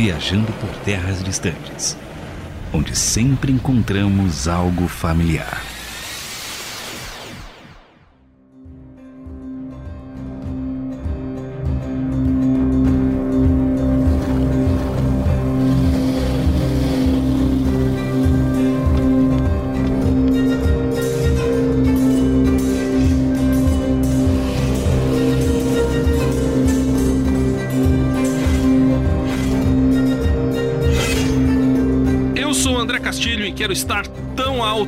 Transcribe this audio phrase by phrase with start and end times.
[0.00, 1.94] viajando por terras distantes,
[2.72, 5.69] onde sempre encontramos algo familiar.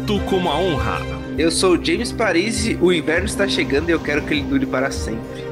[0.02, 0.98] Alto como a honra.
[1.38, 4.90] Eu sou James Parisi, o inverno está chegando e eu quero que ele dure para
[4.90, 5.42] sempre.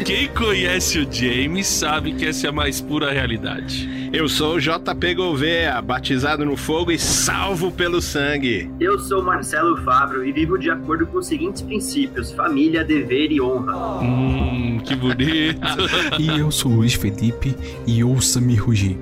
[0.04, 4.10] Quem conhece o James sabe que essa é a mais pura realidade.
[4.12, 8.68] Eu sou o JP Gouveia, batizado no fogo e salvo pelo sangue.
[8.80, 13.40] Eu sou Marcelo Fabro e vivo de acordo com os seguintes princípios: família, dever e
[13.40, 14.00] honra.
[14.00, 15.60] Hum, que bonito.
[16.18, 17.54] e eu sou Luiz Felipe
[17.86, 18.96] e ouça-me rugir.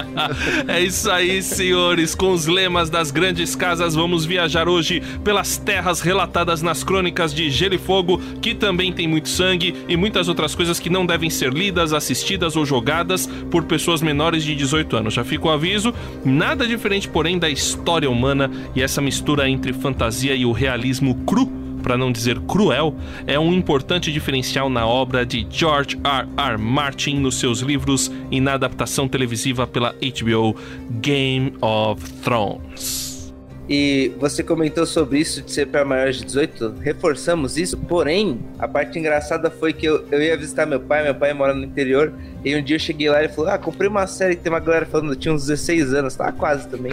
[0.68, 2.14] é isso aí, senhores.
[2.14, 7.50] Com os lemas das grandes casas, vamos viajar hoje pelas terras relatadas nas crônicas de
[7.50, 11.30] Gelo e Fogo, que também tem muito sangue e muitas outras coisas que não devem
[11.30, 15.14] ser lidas, assistidas ou jogadas por pessoas menores de 18 anos.
[15.14, 15.94] Já fica o aviso,
[16.24, 21.55] nada diferente, porém, da história humana e essa mistura entre fantasia e o realismo cru
[21.86, 22.96] para não dizer cruel,
[23.28, 26.26] é um importante diferencial na obra de George R.
[26.36, 26.58] R.
[26.58, 30.56] Martin nos seus livros e na adaptação televisiva pela HBO
[31.00, 33.32] Game of Thrones.
[33.68, 38.66] E você comentou sobre isso de ser para maiores de 18, reforçamos isso, porém, a
[38.66, 42.12] parte engraçada foi que eu, eu ia visitar meu pai, meu pai mora no interior,
[42.44, 44.52] e um dia eu cheguei lá e ele falou: Ah, comprei uma série que tem
[44.52, 46.92] uma galera falando, eu tinha uns 16 anos, tava quase também.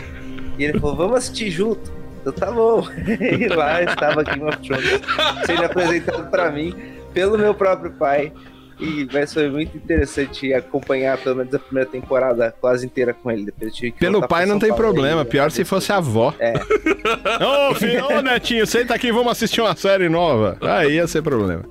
[0.57, 2.02] E ele falou: Vamos assistir junto.
[2.25, 2.87] Eu tá bom.
[3.19, 5.01] e lá estava Game of Thrones
[5.45, 6.73] sendo apresentado para mim
[7.13, 8.31] pelo meu próprio pai.
[8.79, 13.45] E mas foi muito interessante acompanhar pelo menos a primeira temporada quase inteira com ele.
[13.45, 16.33] Depois tive que Pelo pai não tem Paulo problema, aí, pior se fosse a avó.
[16.39, 16.53] É.
[17.69, 20.57] Ô, filho, ô netinho, senta aqui, vamos assistir uma série nova.
[20.61, 21.63] Aí ia ser problema.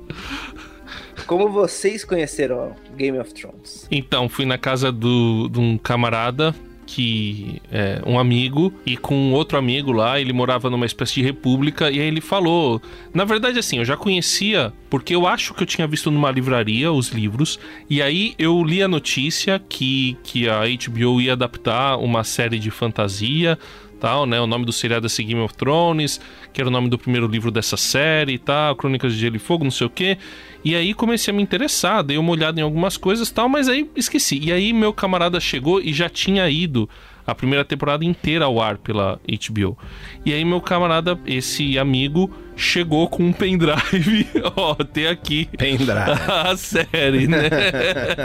[1.26, 3.86] Como vocês conheceram Game of Thrones?
[3.90, 6.54] Então, fui na casa do, de um camarada
[6.92, 11.90] que é, um amigo e com outro amigo lá, ele morava numa espécie de república
[11.90, 12.82] e aí ele falou,
[13.14, 16.92] na verdade assim, eu já conhecia porque eu acho que eu tinha visto numa livraria
[16.92, 17.58] os livros
[17.88, 22.70] e aí eu li a notícia que que a HBO ia adaptar uma série de
[22.70, 23.58] fantasia
[23.98, 24.40] tal, né?
[24.40, 26.20] O nome do seriado é Game of Thrones,
[26.52, 29.38] que era o nome do primeiro livro dessa série e tal, Crônicas de Gelo e
[29.38, 30.18] Fogo, não sei o quê.
[30.64, 33.90] E aí comecei a me interessar, dei uma olhada em algumas coisas tal, mas aí
[33.96, 34.38] esqueci.
[34.38, 36.88] E aí meu camarada chegou e já tinha ido
[37.26, 39.76] a primeira temporada inteira ao ar pela HBO.
[40.24, 44.26] E aí meu camarada, esse amigo, chegou com um pendrive.
[44.56, 45.48] Ó, oh, tem aqui.
[45.56, 45.90] Pendrive.
[46.28, 47.48] A série, né?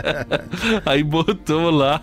[0.86, 2.02] aí botou lá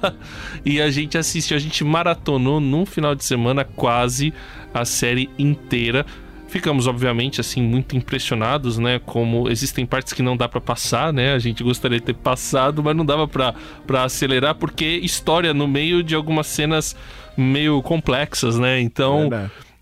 [0.64, 4.32] e a gente assistiu, a gente maratonou num final de semana quase
[4.72, 6.04] a série inteira
[6.54, 9.00] ficamos obviamente assim muito impressionados, né?
[9.04, 11.34] Como existem partes que não dá para passar, né?
[11.34, 16.00] A gente gostaria de ter passado, mas não dava para acelerar porque história no meio
[16.00, 16.94] de algumas cenas
[17.36, 18.80] meio complexas, né?
[18.80, 19.28] Então,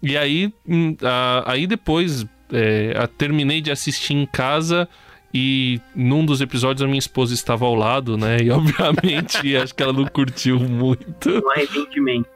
[0.02, 0.96] e aí, hum,
[1.44, 4.88] aí depois é, terminei de assistir em casa
[5.34, 8.38] e num dos episódios a minha esposa estava ao lado, né?
[8.42, 11.30] E obviamente acho que ela não curtiu muito.
[11.30, 12.28] Um arrependimento.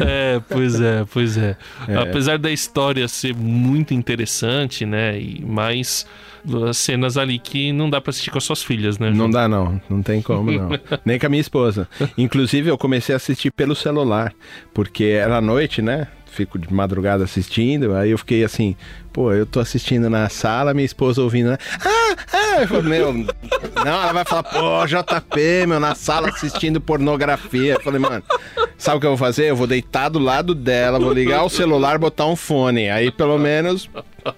[0.00, 1.56] É, pois é, pois é.
[1.88, 1.96] é.
[1.96, 5.18] Apesar da história ser muito interessante, né?
[5.18, 6.06] E mais
[6.68, 9.10] as cenas ali que não dá para assistir com as suas filhas, né?
[9.10, 10.68] Não dá não, não tem como não.
[11.04, 11.88] Nem com a minha esposa.
[12.16, 14.32] Inclusive eu comecei a assistir pelo celular,
[14.72, 16.06] porque era noite, né?
[16.36, 18.76] fico de madrugada assistindo, aí eu fiquei assim,
[19.16, 21.56] pô, eu tô assistindo na sala, minha esposa ouvindo, né?
[21.82, 26.82] Ah, ah, eu falei, meu, não, ela vai falar, pô, JP, meu, na sala assistindo
[26.82, 27.72] pornografia.
[27.72, 28.22] Eu falei, mano,
[28.76, 29.48] sabe o que eu vou fazer?
[29.48, 33.38] Eu vou deitar do lado dela, vou ligar o celular, botar um fone, aí pelo
[33.38, 33.88] menos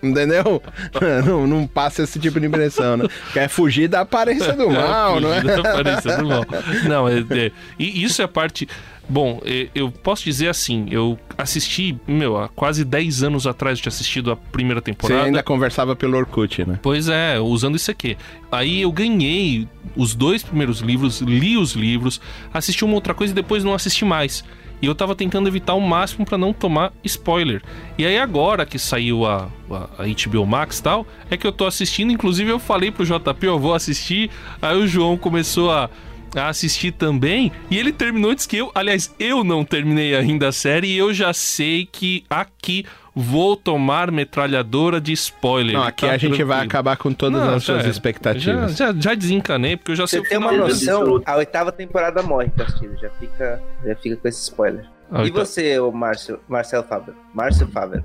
[0.02, 0.62] Entendeu?
[1.24, 3.06] Não, não passa esse tipo de impressão, né?
[3.32, 5.40] Quer fugir da aparência do mal, não é?
[5.40, 6.44] Da aparência do mal.
[6.86, 8.68] Não, é, é, e isso é a parte.
[9.08, 9.40] Bom,
[9.74, 14.30] eu posso dizer assim, eu assisti, meu, há quase 10 anos atrás de ter assistido
[14.30, 15.20] a primeira temporada.
[15.20, 16.78] Você ainda conversava pelo Orkut, né?
[16.82, 18.18] Pois é, usando isso aqui.
[18.52, 19.66] Aí eu ganhei
[19.96, 22.20] os dois primeiros livros, li os livros,
[22.52, 24.44] assisti uma outra coisa e depois não assisti mais.
[24.80, 27.62] E eu tava tentando evitar o máximo para não tomar spoiler.
[27.96, 31.52] E aí agora que saiu a, a, a HBO Max e tal, é que eu
[31.52, 32.12] tô assistindo.
[32.12, 34.30] Inclusive eu falei pro JP, eu vou assistir.
[34.62, 35.90] Aí o João começou a
[36.34, 37.50] a assistir também.
[37.70, 38.70] E ele terminou antes que eu.
[38.74, 42.84] Aliás, eu não terminei ainda a série e eu já sei que aqui
[43.14, 45.74] vou tomar metralhadora de spoiler.
[45.74, 46.62] Não, aqui tá a gente vai tranquilo.
[46.70, 48.76] acabar com todas Não, as suas já- expectativas.
[48.76, 51.72] Já, já, já desencanei, porque eu já sei Você o tem uma noção, a oitava
[51.72, 52.96] temporada morre, Castilho.
[53.00, 54.86] Já fica, já fica com esse spoiler.
[55.10, 57.14] Ah, e então- você, ô Márcio, Marcelo Fábio?
[57.34, 58.04] Márcio Fábio.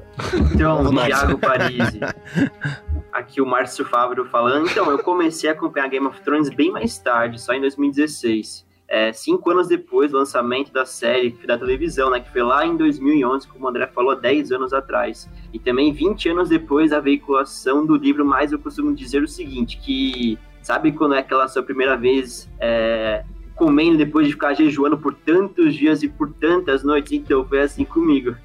[0.54, 0.90] Então.
[1.06, 2.00] Thiago Parisi.
[3.34, 4.70] Aqui o Márcio Fábio falando.
[4.70, 8.64] Então, eu comecei a acompanhar Game of Thrones bem mais tarde, só em 2016.
[8.88, 12.20] É, cinco anos depois do lançamento da série da televisão, né?
[12.20, 15.28] Que foi lá em 2011, como o André falou, 10 anos atrás.
[15.52, 19.80] E também 20 anos depois da veiculação do livro, mas eu costumo dizer o seguinte,
[19.80, 20.38] que...
[20.62, 23.26] Sabe quando é aquela sua primeira vez é,
[23.56, 27.14] comendo depois de ficar jejuando por tantos dias e por tantas noites?
[27.14, 28.36] Então, foi assim comigo.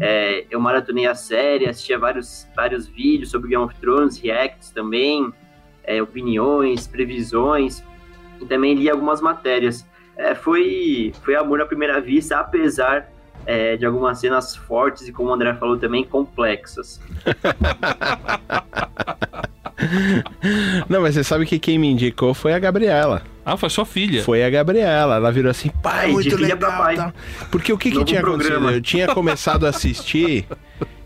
[0.00, 5.32] É, eu maratonei a série, assistia vários, vários vídeos sobre Game of Thrones, reacts também,
[5.84, 7.84] é, opiniões, previsões,
[8.40, 9.86] e também li algumas matérias.
[10.16, 13.11] É, foi, foi amor à primeira vista, apesar
[13.46, 17.00] é, de algumas cenas fortes e, como o André falou também, complexas.
[20.88, 23.22] Não, mas você sabe que quem me indicou foi a Gabriela.
[23.44, 24.22] Ah, foi sua filha.
[24.22, 25.16] Foi a Gabriela.
[25.16, 26.58] Ela virou assim, pai, Ai, de muito filha legal.
[26.58, 26.96] pra pai.
[26.96, 27.12] tal.
[27.50, 28.54] Porque o que, que tinha programa.
[28.54, 28.76] acontecido?
[28.76, 30.46] Eu tinha começado a assistir.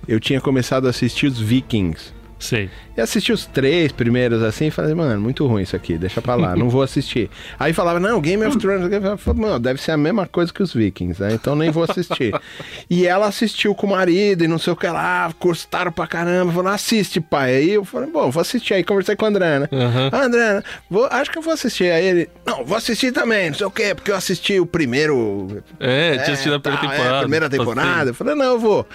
[0.06, 2.12] Eu tinha começado a assistir os Vikings.
[2.38, 2.68] Sei.
[2.96, 6.34] E assisti os três primeiros assim e falei, mano, muito ruim isso aqui, deixa pra
[6.34, 7.30] lá, não vou assistir.
[7.58, 10.62] Aí falava, não, Game of Thrones, eu falei, mano, deve ser a mesma coisa que
[10.62, 11.32] os Vikings, né?
[11.32, 12.34] Então nem vou assistir.
[12.90, 16.52] e ela assistiu com o marido e não sei o que lá, gostaram pra caramba,
[16.52, 17.56] falou, assiste, pai.
[17.56, 18.74] Aí eu falei, bom, vou assistir.
[18.74, 19.68] Aí conversei com o André, né?
[20.12, 20.62] Ah, André, né?
[20.90, 21.90] vou, acho que eu vou assistir.
[21.90, 25.62] Aí ele, não, vou assistir também, não sei o quê, porque eu assisti o primeiro
[25.80, 27.20] É, tinha assistido a primeira tal, é, temporada.
[27.20, 28.10] primeira temporada.
[28.10, 28.86] Eu falei, não, eu vou.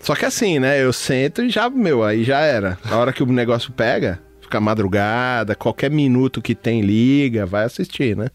[0.00, 0.82] Só que assim, né?
[0.82, 2.78] Eu sento e já, meu, aí já era.
[2.88, 8.16] Na hora que o negócio pega, fica madrugada, qualquer minuto que tem, liga, vai assistir,
[8.16, 8.28] né?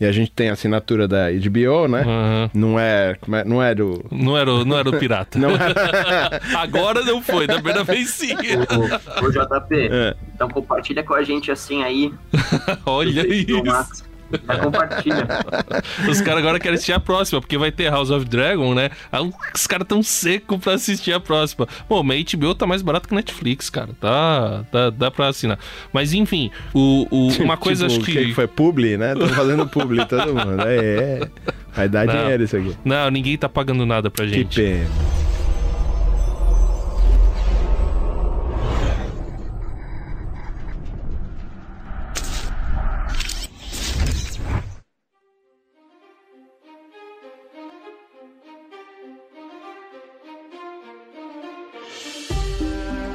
[0.00, 2.00] E a gente tem a assinatura da HBO, né?
[2.06, 2.50] Aham.
[2.54, 3.16] Não é.
[3.32, 4.02] é- Não é do.
[4.10, 5.38] Não era, o- não era o pirata.
[5.38, 5.56] Não é.
[6.56, 8.32] Agora não foi, da primeira vez sim.
[8.34, 10.14] Ô, ô, JP, É.
[10.34, 12.10] então compartilha com a gente assim aí.
[12.86, 14.04] Olha isso.
[14.46, 15.26] Já compartilha.
[16.10, 18.90] Os caras agora querem assistir a próxima, porque vai ter House of Dragon, né?
[19.10, 21.66] Aí Os caras tão secos pra assistir a próxima.
[21.88, 23.90] Bom, mas HBO tá mais barato que Netflix, cara.
[24.00, 25.58] Tá, tá, dá pra assinar.
[25.92, 28.34] Mas enfim, o, o- uma coisa Tipo, acho quem que.
[28.34, 29.14] foi publi, né?
[29.14, 30.62] Tô fazendo publi todo mundo.
[30.66, 31.28] É, é.
[31.74, 32.14] Vai dar Não.
[32.14, 32.76] dinheiro isso aqui.
[32.84, 34.60] Não, ninguém tá pagando nada pra Que gente.
[34.60, 34.86] pena.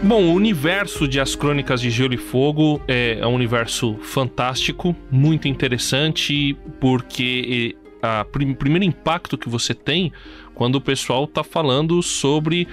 [0.06, 4.96] Bom, o universo de As Crônicas de Gelo e Fogo é, é um universo fantástico,
[5.10, 10.13] muito interessante, porque o primeiro impacto que você tem
[10.54, 12.68] quando o pessoal tá falando sobre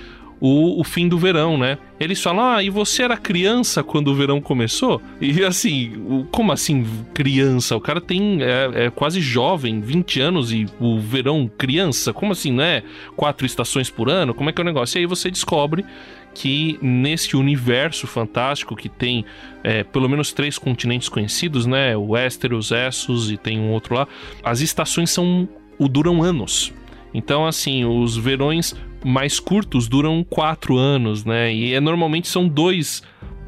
[0.44, 1.78] o, o fim do verão, né?
[1.98, 5.00] Eles falam, ah, e você era criança quando o verão começou?
[5.20, 7.76] E assim, como assim criança?
[7.76, 12.12] O cara tem, é, é quase jovem, 20 anos e o verão criança?
[12.12, 12.82] Como assim, né?
[13.16, 14.34] Quatro estações por ano?
[14.34, 14.98] Como é que é o negócio?
[14.98, 15.84] E aí você descobre
[16.34, 19.24] que nesse universo fantástico que tem
[19.62, 21.96] é, pelo menos três continentes conhecidos, né?
[21.96, 24.08] O Westeros, Essos e tem um outro lá.
[24.42, 25.48] As estações são
[25.78, 26.72] o duram anos.
[27.14, 28.74] Então, assim, os verões
[29.04, 31.52] mais curtos duram quatro anos, né?
[31.52, 33.02] E é, normalmente são dois.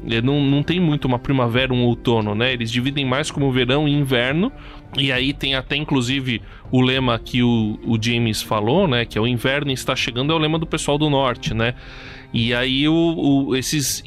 [0.09, 2.53] é, Não, não tem muito uma primavera, um outono, né?
[2.53, 4.51] Eles dividem mais como verão e inverno.
[4.97, 9.05] E aí tem até, inclusive, o lema que o, o James falou, né?
[9.05, 11.73] Que é o inverno está chegando, é o lema do pessoal do norte, né?
[12.33, 14.03] E aí o, o- esses,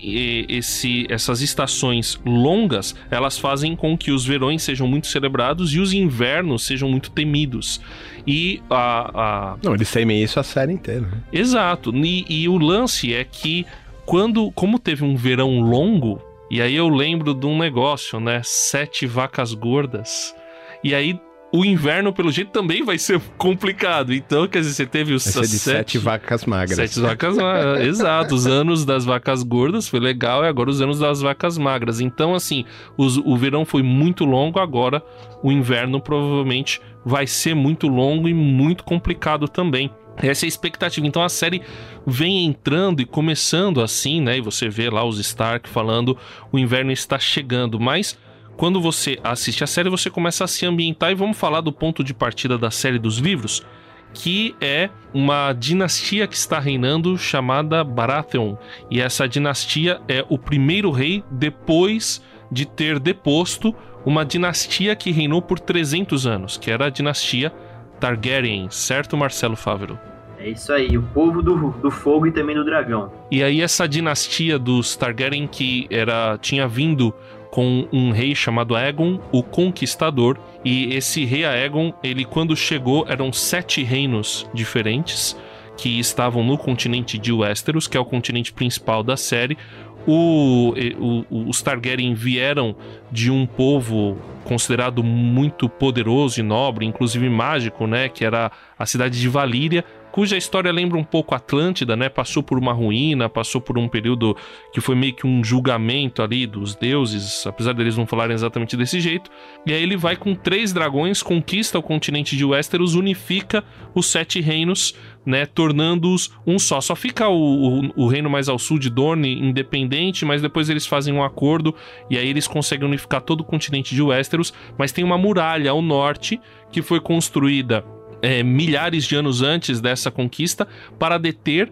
[0.48, 5.92] esse, essas estações longas, elas fazem com que os verões sejam muito celebrados e os
[5.92, 7.80] invernos sejam muito temidos.
[8.26, 9.10] E a,
[9.52, 11.02] a, Não, eles temem isso a série inteira.
[11.02, 11.22] né?
[11.32, 11.94] Exato.
[11.94, 13.64] E, e o lance é que
[14.04, 18.40] quando, como teve um verão longo, e aí eu lembro de um negócio, né?
[18.44, 20.34] Sete vacas gordas.
[20.82, 21.18] E aí
[21.50, 24.12] o inverno, pelo jeito, também vai ser complicado.
[24.12, 26.76] Então, quer dizer, você teve os de sete vacas magras.
[26.76, 27.80] Sete vacas magras.
[27.88, 32.00] Exato, os anos das vacas gordas foi legal e agora os anos das vacas magras.
[32.00, 32.64] Então, assim,
[32.98, 35.02] os- o verão foi muito longo, agora
[35.42, 39.90] o inverno provavelmente vai ser muito longo e muito complicado também.
[40.18, 41.06] Essa é a expectativa.
[41.06, 41.62] Então a série
[42.06, 44.36] vem entrando e começando assim, né?
[44.36, 46.18] E você vê lá os Stark falando
[46.52, 48.18] o inverno está chegando, mas
[48.58, 52.02] quando você assiste a série, você começa a se ambientar e vamos falar do ponto
[52.02, 53.64] de partida da série dos livros,
[54.12, 58.56] que é uma dinastia que está reinando chamada Baratheon.
[58.90, 63.72] E essa dinastia é o primeiro rei depois de ter deposto
[64.04, 67.52] uma dinastia que reinou por 300 anos, que era a dinastia
[68.00, 69.96] Targaryen, certo, Marcelo Fávero?
[70.40, 73.12] É isso aí, o povo do, do fogo e também do dragão.
[73.30, 77.14] E aí essa dinastia dos Targaryen que era tinha vindo
[77.58, 83.32] com um rei chamado Aegon, o Conquistador, e esse rei Aegon, ele quando chegou eram
[83.32, 85.36] sete reinos diferentes
[85.76, 89.58] que estavam no continente de Westeros, que é o continente principal da série.
[90.06, 92.76] O, o, os Targaryen vieram
[93.10, 99.20] de um povo considerado muito poderoso e nobre, inclusive mágico, né, que era a cidade
[99.20, 102.08] de Valíria, cuja história lembra um pouco Atlântida, né?
[102.08, 104.36] Passou por uma ruína, passou por um período
[104.72, 109.00] que foi meio que um julgamento ali dos deuses, apesar deles não falarem exatamente desse
[109.00, 109.30] jeito.
[109.66, 114.40] E aí ele vai com três dragões, conquista o continente de Westeros, unifica os sete
[114.40, 115.46] reinos, né?
[115.46, 116.80] Tornando-os um só.
[116.80, 120.86] Só fica o, o, o, reino mais ao sul de Dorne independente, mas depois eles
[120.86, 121.74] fazem um acordo
[122.10, 125.82] e aí eles conseguem unificar todo o continente de Westeros, mas tem uma muralha ao
[125.82, 127.84] norte que foi construída
[128.22, 130.66] é, milhares de anos antes dessa conquista
[130.98, 131.70] para deter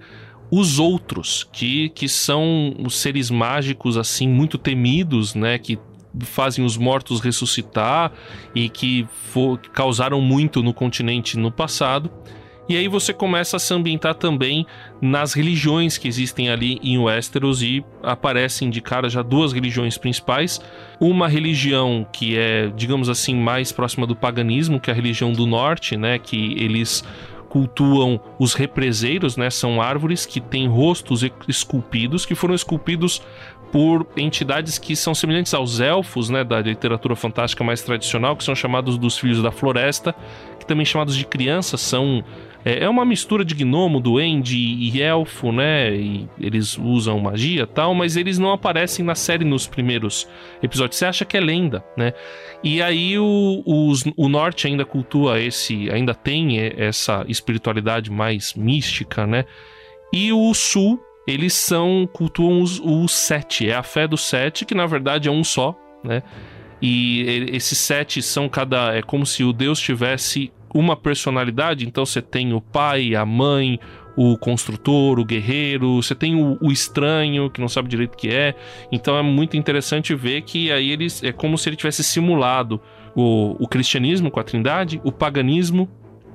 [0.50, 5.78] os outros, que, que são os seres mágicos assim muito temidos, né, que
[6.20, 8.12] fazem os mortos ressuscitar
[8.54, 12.10] e que for, causaram muito no continente no passado.
[12.68, 14.66] E aí você começa a se ambientar também
[15.00, 20.60] nas religiões que existem ali em Westeros e aparecem de cara já duas religiões principais.
[20.98, 25.46] Uma religião que é, digamos assim, mais próxima do paganismo, que é a religião do
[25.46, 27.04] norte, né, que eles
[27.48, 29.48] cultuam os represeiros, né?
[29.48, 33.22] São árvores que têm rostos esculpidos, que foram esculpidos
[33.72, 38.54] por entidades que são semelhantes aos elfos, né, da literatura fantástica mais tradicional, que são
[38.54, 40.14] chamados dos filhos da floresta,
[40.58, 42.24] que também chamados de crianças são
[42.64, 45.94] é, é uma mistura de gnomo, duende e elfo, né?
[45.94, 50.28] E eles usam magia tal, mas eles não aparecem na série nos primeiros
[50.62, 50.98] episódios.
[50.98, 52.12] Você acha que é lenda, né?
[52.62, 53.62] E aí o,
[54.16, 59.44] o norte ainda cultua esse, ainda tem essa espiritualidade mais mística, né?
[60.12, 64.74] E o sul, eles são, cultuam os, os sete, é a fé dos sete, que
[64.74, 66.22] na verdade é um só, né?
[66.80, 68.94] E esses sete são cada.
[68.94, 73.78] É como se o Deus tivesse uma personalidade, então você tem o pai, a mãe,
[74.16, 78.30] o construtor, o guerreiro, você tem o, o, estranho que não sabe direito o que
[78.30, 78.54] é.
[78.90, 82.80] Então é muito interessante ver que aí eles é como se ele tivesse simulado
[83.14, 85.88] o, o cristianismo com a Trindade, o paganismo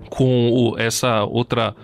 [0.10, 1.76] com o, essa outra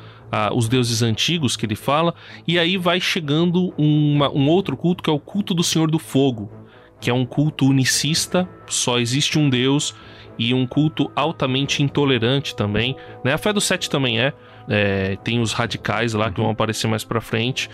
[0.53, 2.13] os deuses antigos que ele fala,
[2.45, 5.97] e aí vai chegando uma, um outro culto que é o culto do Senhor do
[5.97, 6.51] Fogo,
[6.99, 9.95] que é um culto unicista, só existe um Deus
[10.37, 12.95] e um culto altamente intolerante também.
[13.23, 13.33] Né?
[13.33, 14.33] A fé do sete também é.
[14.69, 17.69] é tem os radicais lá que vão aparecer mais pra frente.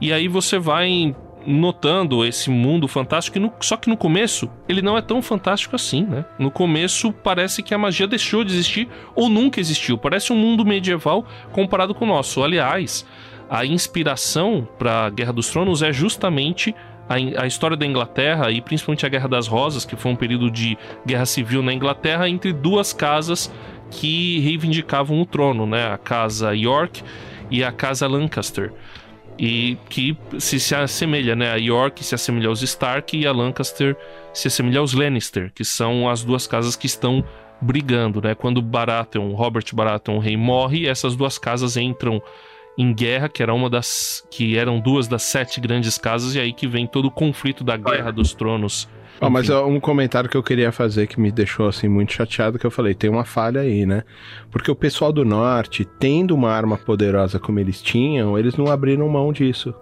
[0.00, 1.14] E aí você vai
[1.46, 6.04] notando esse mundo fantástico, no, só que no começo ele não é tão fantástico assim,
[6.04, 6.24] né?
[6.38, 9.98] No começo parece que a magia deixou de existir ou nunca existiu.
[9.98, 12.42] Parece um mundo medieval comparado com o nosso.
[12.42, 13.04] Aliás,
[13.50, 16.74] a inspiração para Guerra dos Tronos é justamente
[17.08, 20.50] a, a, história da Inglaterra e principalmente a Guerra das Rosas, que foi um período
[20.50, 23.52] de guerra civil na Inglaterra entre duas casas
[23.90, 25.92] que reivindicavam o trono, né?
[25.92, 27.02] A casa York
[27.50, 28.72] e a casa Lancaster.
[29.38, 31.52] E que se, se assemelha, né?
[31.52, 33.96] A York se assemelha aos Stark e a Lancaster
[34.32, 37.24] se assemelha aos Lannister, que são as duas casas que estão
[37.60, 38.34] brigando, né?
[38.34, 42.20] Quando Baratheon, Robert Baratheon, o rei, morre, essas duas casas entram
[42.76, 46.52] em guerra, que era uma das que eram duas das sete grandes casas e aí
[46.52, 48.88] que vem todo o conflito da Guerra dos Tronos.
[49.20, 52.66] Oh, mas um comentário que eu queria fazer que me deixou assim muito chateado que
[52.66, 54.02] eu falei, tem uma falha aí, né?
[54.50, 59.08] Porque o pessoal do norte, tendo uma arma poderosa como eles tinham, eles não abriram
[59.08, 59.72] mão disso.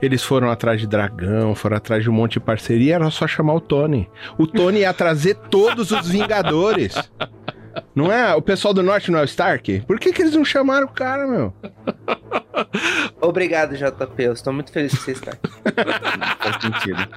[0.00, 3.54] Eles foram atrás de dragão, foram atrás de um monte de parceria, era só chamar
[3.54, 4.08] o Tony.
[4.38, 6.94] O Tony ia trazer todos os Vingadores.
[7.94, 8.34] Não é?
[8.34, 9.80] O pessoal do norte não é o Stark?
[9.86, 11.52] Por que, que eles não chamaram o cara, meu?
[13.20, 14.22] Obrigado, JP.
[14.22, 15.50] Eu estou muito feliz que você está aqui.
[16.38, 17.08] Faz sentido.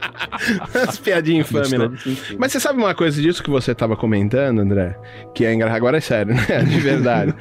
[0.88, 1.92] As piadinhas infames, né?
[2.38, 4.98] Mas você sabe uma coisa disso que você estava comentando, André?
[5.34, 5.78] Que é engraçado.
[5.78, 6.46] Agora é sério, né?
[6.64, 7.34] De verdade.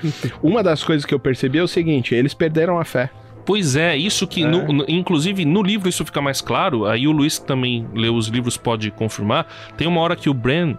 [0.43, 3.11] uma das coisas que eu percebi é o seguinte: eles perderam a fé.
[3.49, 4.47] Pois é, isso que, é.
[4.47, 6.85] No, no, inclusive, no livro isso fica mais claro.
[6.85, 9.47] Aí o Luiz, que também leu os livros, pode confirmar.
[9.75, 10.77] Tem uma hora que o Bran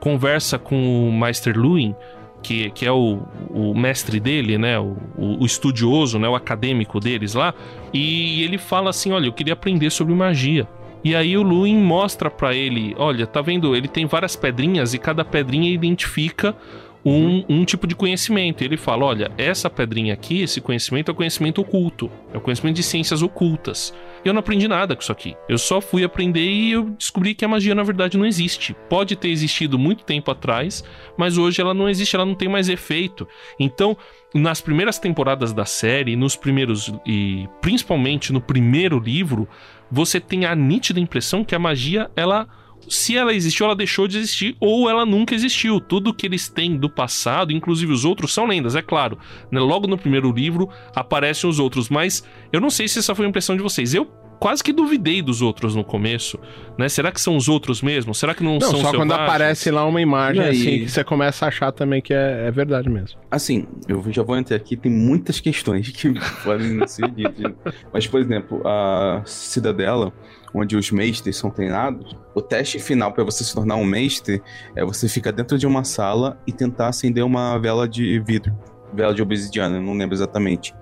[0.00, 1.94] conversa com o Meister Luin,
[2.42, 7.34] que, que é o, o mestre dele, né, o, o, estudioso, né, o acadêmico deles
[7.34, 7.52] lá,
[7.92, 10.68] e ele fala assim, olha, eu queria aprender sobre magia.
[11.02, 13.74] E aí o Luin mostra para ele, olha, tá vendo?
[13.74, 16.56] Ele tem várias pedrinhas e cada pedrinha identifica
[17.04, 18.62] um, um tipo de conhecimento.
[18.62, 22.76] Ele fala: olha, essa pedrinha aqui, esse conhecimento é o conhecimento oculto, é o conhecimento
[22.76, 23.94] de ciências ocultas.
[24.24, 25.36] Eu não aprendi nada com isso aqui.
[25.48, 28.74] Eu só fui aprender e eu descobri que a magia na verdade não existe.
[28.88, 30.84] Pode ter existido muito tempo atrás,
[31.16, 33.26] mas hoje ela não existe, ela não tem mais efeito.
[33.58, 33.96] Então,
[34.34, 39.48] nas primeiras temporadas da série, nos primeiros e principalmente no primeiro livro,
[39.90, 42.46] você tem a nítida impressão que a magia ela
[42.88, 45.80] se ela existiu, ela deixou de existir ou ela nunca existiu.
[45.80, 49.18] Tudo que eles têm do passado, inclusive os outros, são lendas, é claro.
[49.50, 49.60] Né?
[49.60, 53.28] Logo no primeiro livro aparecem os outros, mas eu não sei se essa foi a
[53.28, 53.94] impressão de vocês.
[53.94, 54.06] Eu
[54.38, 56.38] quase que duvidei dos outros no começo,
[56.78, 56.88] né?
[56.88, 58.14] Será que são os outros mesmo?
[58.14, 59.00] Será que não, não são só selvagens?
[59.00, 60.50] quando aparece lá uma imagem aí?
[60.50, 63.18] assim que você começa a achar também que é, é verdade mesmo.
[63.30, 66.12] Assim, eu já vou entrar aqui, tem muitas questões que
[66.44, 67.52] podem ser ditas.
[67.92, 70.12] Mas, por exemplo, a Cidadela,
[70.54, 74.42] onde os mestres são treinados, o teste final para você se tornar um mestre
[74.74, 78.56] é você ficar dentro de uma sala e tentar acender uma vela de vidro.
[78.92, 80.74] Vela de obsidiana, não lembro exatamente.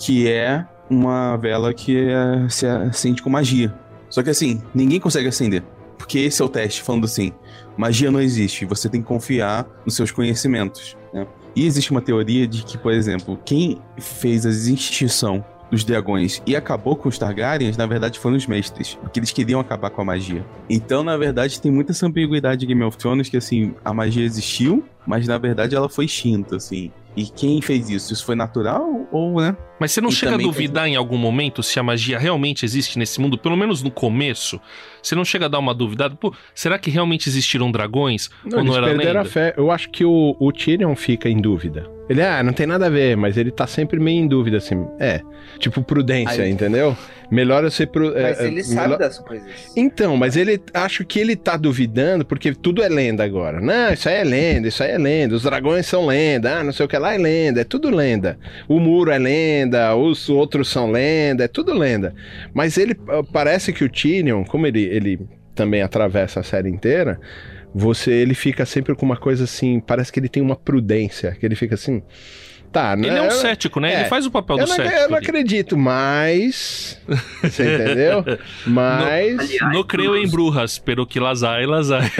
[0.00, 3.72] Que é uma vela que é- se acende com magia.
[4.10, 5.62] Só que assim, ninguém consegue acender.
[5.96, 7.32] Porque esse é o teste, falando assim,
[7.76, 10.96] magia não existe, você tem que confiar nos seus conhecimentos.
[11.14, 11.26] né?
[11.54, 16.54] E existe uma teoria de que, por exemplo, quem fez a extinção dos dragões e
[16.54, 20.04] acabou com os Targaryens, na verdade foram os mestres, porque eles queriam acabar com a
[20.04, 20.44] magia.
[20.68, 24.22] Então, na verdade, tem muita essa ambiguidade de Game of Thrones que assim, a magia
[24.22, 26.92] existiu, mas na verdade ela foi extinta, assim.
[27.16, 28.12] E quem fez isso?
[28.12, 29.56] Isso foi natural ou, né?
[29.78, 32.98] Mas você não E chega a duvidar em algum momento se a magia realmente existe
[32.98, 34.60] nesse mundo, pelo menos no começo?
[35.02, 36.14] Você não chega a dar uma duvidada?
[36.16, 38.30] Pô, será que realmente existiram dragões?
[38.44, 39.28] Não, ou não eles era perderam lenda?
[39.28, 39.54] a fé.
[39.56, 41.90] Eu acho que o, o Tyrion fica em dúvida.
[42.08, 44.86] Ele, ah, não tem nada a ver, mas ele tá sempre meio em dúvida, assim.
[44.98, 45.20] É,
[45.58, 46.96] tipo prudência, Aí- entendeu?
[47.30, 47.86] Melhor eu ser...
[47.86, 49.46] Pro, Mas é, ele é, sabe melhor- das coisas.
[49.74, 53.58] Então, mas ele acho que ele tá duvidando porque tudo é lenda agora.
[53.58, 55.34] Não, isso aí é lenda, isso aí é lenda.
[55.34, 58.38] Os dragões são lenda, ah, não sei o que lá é lenda, é tudo lenda.
[58.68, 62.14] O muro é lenda, os outros são lenda, é tudo lenda.
[62.52, 65.18] Mas ele ah, parece que o Tyrion, como ele, ele
[65.54, 67.18] também atravessa a série inteira,
[67.74, 71.46] você ele fica sempre com uma coisa assim, parece que ele tem uma prudência, que
[71.46, 72.02] ele fica assim,
[72.72, 73.08] tá, né?
[73.08, 73.92] Ele é um cético, né?
[73.92, 74.00] é.
[74.00, 74.94] Ele faz o papel do eu não, cético.
[74.96, 75.26] eu não ali.
[75.26, 76.98] acredito, mas.
[77.42, 78.24] Você entendeu?
[78.66, 79.58] Mas.
[79.72, 82.10] No creu em os brujas, pero que las hay, las hay.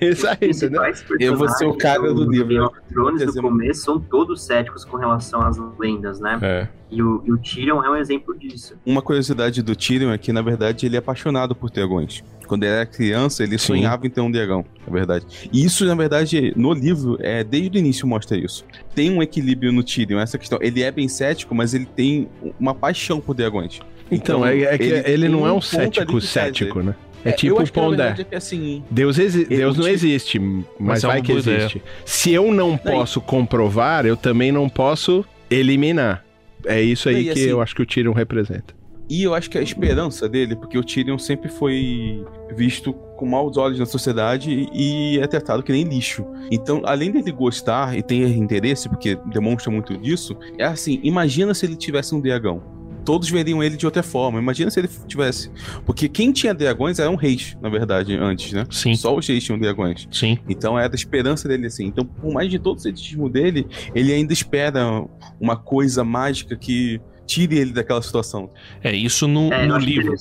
[0.00, 0.82] Isso aí, entendeu?
[0.82, 2.60] principais Eu vou ser o cara do livro, né?
[2.60, 6.38] of Thrones Quer no começo são todos céticos com relação às lendas, né?
[6.40, 6.68] É.
[6.94, 8.74] E o, e o Tyrion é um exemplo disso.
[8.86, 12.22] Uma curiosidade do Tyrion é que, na verdade, ele é apaixonado por dragões.
[12.46, 13.66] Quando ele era criança, ele Sim.
[13.68, 15.26] sonhava em ter um dragão, na verdade.
[15.52, 18.64] E isso, na verdade, no livro, é, desde o início mostra isso.
[18.94, 20.58] Tem um equilíbrio no Tyrion, essa questão.
[20.60, 22.28] Ele é bem cético, mas ele tem
[22.60, 23.80] uma paixão por dragões.
[24.10, 26.88] Então, é, é que ele, tem não é um cético cético, ele.
[26.88, 26.94] né?
[27.24, 28.14] É, eu tipo o Pondé.
[28.18, 31.32] é que, assim, Deus, exi- Ele- Deus não existe, mas, Mas é vai uma que
[31.32, 31.56] ideia.
[31.56, 31.82] existe.
[32.04, 36.23] Se eu não posso comprovar, eu também não posso eliminar.
[36.66, 38.74] É isso aí E que assim- eu acho que o Tyrion representa.
[39.08, 42.24] E eu acho que a esperança dele, porque o Tyrion sempre foi
[42.56, 46.24] visto com maus olhos na sociedade e é tratado que nem lixo.
[46.50, 51.66] Então, além dele gostar e ter interesse, porque demonstra muito disso, é assim, imagina se
[51.66, 52.62] ele tivesse um dragão.
[53.04, 54.38] Todos veriam ele de outra forma.
[54.38, 55.50] Imagina se ele tivesse.
[55.84, 58.66] Porque quem tinha dragões eram reis, na verdade, antes, né?
[58.70, 60.08] Sim, Só os reis tinham dragões.
[60.10, 60.38] sim.
[60.48, 61.86] Então era a esperança dele assim.
[61.86, 65.04] Então, por mais de todo o ceticismo dele, ele ainda espera
[65.40, 68.50] uma coisa mágica que tire ele daquela situação.
[68.82, 70.14] É, isso no, É, no livro.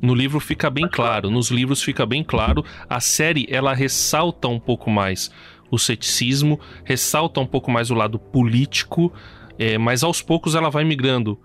[0.00, 2.64] No livro fica bem claro, nos livros fica bem claro.
[2.90, 5.30] A série ela ressalta um pouco mais
[5.70, 9.12] o ceticismo, ressalta um pouco mais o lado político,
[9.58, 11.38] é, mas aos poucos ela vai migrando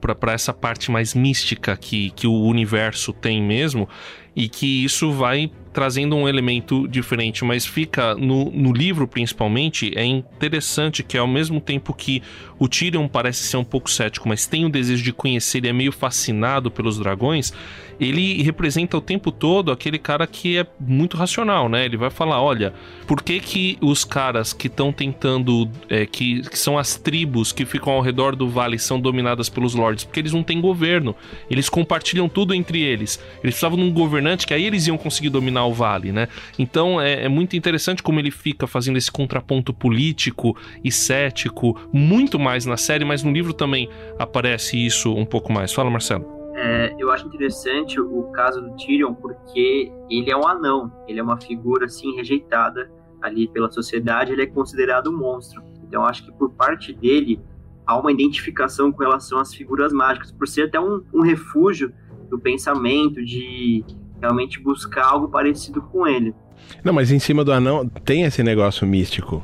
[0.00, 3.88] para essa parte mais mística que, que o universo tem mesmo,
[4.34, 10.04] e que isso vai trazendo um elemento diferente, mas fica no, no livro principalmente é
[10.04, 12.22] interessante que ao mesmo tempo que
[12.58, 15.72] o Tyrion parece ser um pouco cético, mas tem o desejo de conhecer, ele é
[15.72, 17.52] meio fascinado pelos dragões,
[18.00, 21.84] ele representa o tempo todo aquele cara que é muito racional, né?
[21.84, 22.72] Ele vai falar, olha,
[23.06, 27.66] por que que os caras que estão tentando, é, que, que são as tribos que
[27.66, 30.04] ficam ao redor do vale são dominadas pelos lords?
[30.04, 31.14] Porque eles não têm governo,
[31.50, 33.20] eles compartilham tudo entre eles.
[33.42, 36.28] Eles precisavam de um governante que aí eles iam conseguir dominar o vale, né?
[36.58, 42.38] Então é, é muito interessante como ele fica fazendo esse contraponto político e cético, muito
[42.38, 45.72] mais na série, mas no livro também aparece isso um pouco mais.
[45.72, 46.39] Fala, Marcelo.
[46.62, 51.22] É, eu acho interessante o caso do Tyrion porque ele é um anão, ele é
[51.22, 52.90] uma figura assim rejeitada
[53.22, 55.62] ali pela sociedade, ele é considerado um monstro.
[55.88, 57.40] Então acho que por parte dele
[57.86, 61.94] há uma identificação com relação às figuras mágicas, por ser até um, um refúgio
[62.28, 63.82] do pensamento de
[64.20, 66.34] realmente buscar algo parecido com ele.
[66.84, 69.42] Não, mas em cima do anão tem esse negócio místico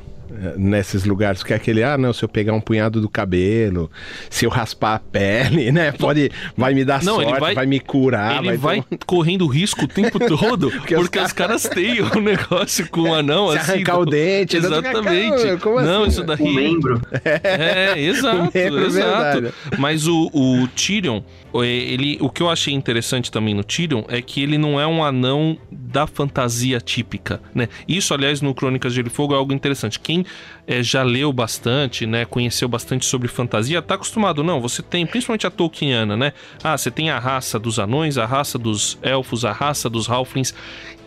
[0.57, 3.89] nesses lugares, que é aquele, ah, não, se eu pegar um punhado do cabelo,
[4.29, 7.65] se eu raspar a pele, né, pode, vai me dar Não, sorte, ele vai, vai-
[7.65, 8.43] me curar.
[8.45, 12.87] ele vai um- correndo risco o tempo todo, porque, os os, caras têm um negócio
[12.89, 13.71] com o anão, se assim.
[13.73, 15.37] arrancar o dente, Exatamente.
[15.43, 16.47] "Caramba, como não, assim, isso né?" daí.
[16.47, 17.01] O membro.
[17.43, 19.41] É, exato, membro, é exato.
[19.41, 19.53] verdade.
[19.77, 21.21] Mas o, o Tyrion,
[21.55, 25.03] ele, o que eu achei interessante também no Tyrion é que ele não é um
[25.03, 27.69] anão da fantasia típica, né?
[27.87, 29.99] Isso, aliás, no Crônicas de Gelo e Fogo é algo interessante.
[29.99, 30.25] Quem
[30.67, 35.47] eh, já leu bastante, né, conheceu bastante sobre fantasia, tá acostumado, não, você tem, principalmente
[35.47, 36.33] a Tolkieniana, né?
[36.63, 40.53] Ah, você tem a raça dos anões, a raça dos elfos, a raça dos halflings,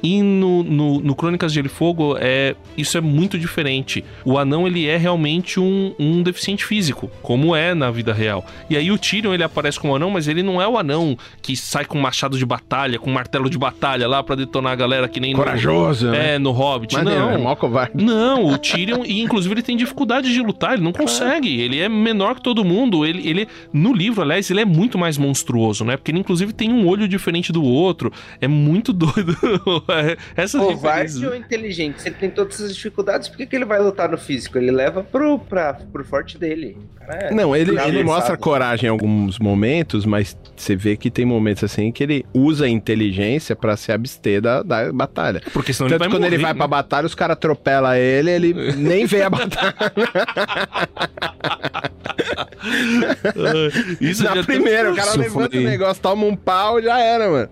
[0.03, 4.05] e no, no, no Crônicas de Gelo e Fogo, é, isso é muito diferente.
[4.25, 8.45] O anão, ele é realmente um, um deficiente físico, como é na vida real.
[8.69, 11.57] E aí o Tyrion, ele aparece como anão, mas ele não é o anão que
[11.57, 15.21] sai com machado de batalha, com martelo de batalha lá pra detonar a galera que
[15.21, 16.13] nem Corajoso, no...
[16.13, 16.35] né?
[16.35, 16.95] É, no Hobbit.
[16.95, 17.93] Mas não, é mó covarde.
[18.03, 21.61] não, o Tyrion, e inclusive ele tem dificuldade de lutar, ele não consegue.
[21.61, 23.05] Ele é menor que todo mundo.
[23.07, 25.97] Ele, ele, no livro, aliás, ele é muito mais monstruoso, né?
[25.97, 28.13] Porque ele, inclusive, tem um olho diferente do outro.
[28.41, 29.37] É muito doido.
[30.37, 32.03] Essas Covarde ou inteligente?
[32.03, 34.59] Se ele tem todas essas dificuldades, por que, que ele vai lutar no físico?
[34.59, 36.77] Ele leva pro, pra, pro forte dele.
[37.09, 41.65] É- Não, ele, ele mostra coragem em alguns momentos, mas você vê que tem momentos
[41.65, 45.43] assim que ele usa a inteligência pra se abster da, da batalha.
[45.53, 46.59] Porque senão Tanto ele vai quando ele morrer, vai né?
[46.59, 49.40] pra batalha, os caras atropelam ele, ele nem vê a batalha.
[54.01, 56.81] Isso Na já tem- primeira, o cara Isso levanta foi- o negócio, toma um pau,
[56.83, 57.49] já era, mano.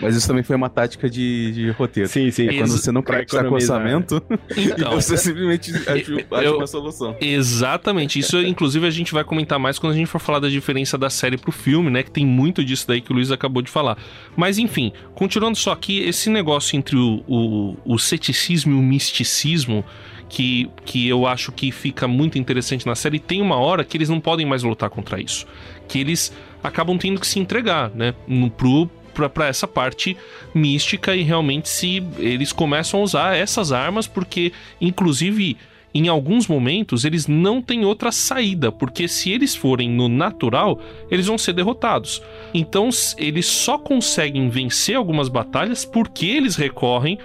[0.00, 2.08] Mas isso também foi uma tática de, de roteiro.
[2.08, 2.48] Sim, sim.
[2.48, 4.22] É quando você não Pra quer gastar com orçamento
[4.56, 7.16] Então, e você simplesmente acha, acha eu- uma solução.
[7.20, 8.18] Exatamente.
[8.18, 11.08] Isso, inclusive, a gente vai comentar mais quando a gente for falar da diferença da
[11.10, 12.02] série pro filme, né?
[12.02, 13.96] Que tem muito disso daí que o Luiz acabou de falar.
[14.36, 19.84] Mas, enfim, continuando só aqui, esse negócio entre o, o, o ceticismo e o misticismo.
[20.28, 23.18] Que, que eu acho que fica muito interessante na série.
[23.18, 25.46] Tem uma hora que eles não podem mais lutar contra isso.
[25.86, 28.12] Que eles acabam tendo que se entregar, né?
[28.26, 28.90] No, pro,
[29.28, 30.16] pra essa parte
[30.54, 35.56] mística e realmente se eles começam a usar essas armas porque, inclusive,
[35.94, 40.78] em alguns momentos eles não têm outra saída, porque se eles forem no natural,
[41.10, 42.22] eles vão ser derrotados.
[42.52, 47.18] Então eles só conseguem vencer algumas batalhas porque eles recorrem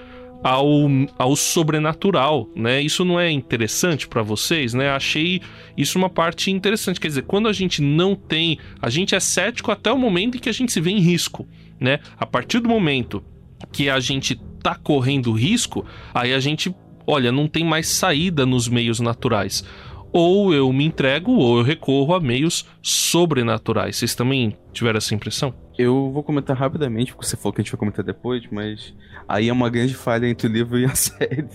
[0.43, 2.81] ao, ao sobrenatural, né?
[2.81, 4.89] Isso não é interessante pra vocês, né?
[4.89, 5.41] Achei
[5.77, 6.99] isso uma parte interessante.
[6.99, 10.39] Quer dizer, quando a gente não tem, a gente é cético até o momento em
[10.39, 11.47] que a gente se vê em risco,
[11.79, 11.99] né?
[12.17, 13.23] A partir do momento
[13.71, 16.73] que a gente tá correndo risco, aí a gente,
[17.05, 19.63] olha, não tem mais saída nos meios naturais.
[20.11, 23.95] Ou eu me entrego, ou eu recorro a meios sobrenaturais.
[23.95, 25.53] Vocês também tiveram essa impressão?
[25.77, 28.93] Eu vou comentar rapidamente, porque você falou que a gente vai comentar depois, mas
[29.27, 31.47] aí é uma grande falha entre o livro e a série.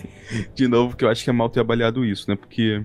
[0.55, 2.37] De novo, que eu acho que é mal trabalhado isso, né?
[2.37, 2.85] Porque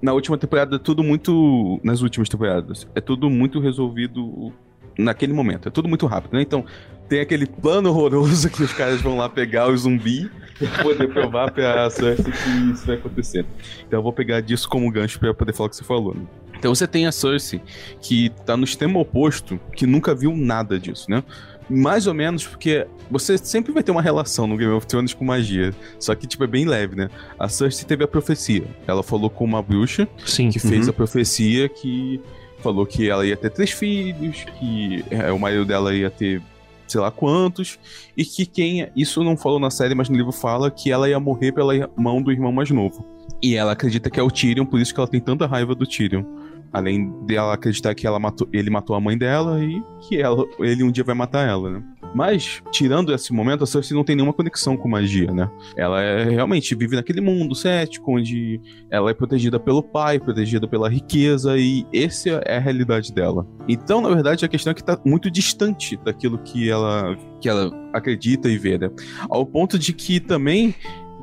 [0.00, 1.80] na última temporada é tudo muito.
[1.82, 4.52] Nas últimas temporadas, é tudo muito resolvido
[4.98, 5.68] naquele momento.
[5.68, 6.42] É tudo muito rápido, né?
[6.42, 6.64] Então,
[7.08, 11.50] tem aquele plano horroroso que os caras vão lá pegar o zumbi pra poder provar
[11.50, 13.46] pra Cersei que isso vai acontecer.
[13.86, 16.22] Então eu vou pegar disso como gancho pra poder falar o que você falou, né?
[16.58, 17.62] Então você tem a Cersei,
[18.02, 21.22] que tá no extremo oposto, que nunca viu nada disso, né?
[21.70, 25.24] Mais ou menos porque você sempre vai ter uma relação no Game of Thrones com
[25.24, 25.72] magia.
[26.00, 27.10] Só que, tipo, é bem leve, né?
[27.38, 28.64] A Cersei teve a profecia.
[28.86, 30.50] Ela falou com uma bruxa Sim.
[30.50, 32.20] que fez a profecia que
[32.62, 36.42] falou que ela ia ter três filhos, que é, o marido dela ia ter
[36.86, 37.78] sei lá quantos,
[38.16, 38.88] e que quem.
[38.96, 42.22] Isso não falou na série, mas no livro fala que ela ia morrer pela mão
[42.22, 43.06] do irmão mais novo.
[43.42, 45.86] E ela acredita que é o Tyrion, por isso que ela tem tanta raiva do
[45.86, 46.24] Tyrion.
[46.72, 50.82] Além dela acreditar que ela matou, ele matou a mãe dela e que ela, ele
[50.82, 51.82] um dia vai matar ela, né?
[52.14, 55.50] Mas, tirando esse momento, a Cersei não tem nenhuma conexão com magia, né?
[55.76, 60.88] Ela é, realmente vive naquele mundo cético, onde ela é protegida pelo pai, protegida pela
[60.88, 63.46] riqueza, e essa é a realidade dela.
[63.68, 67.70] Então, na verdade, a questão é que tá muito distante daquilo que ela, que ela
[67.92, 68.90] acredita e vê, né?
[69.28, 70.74] Ao ponto de que também,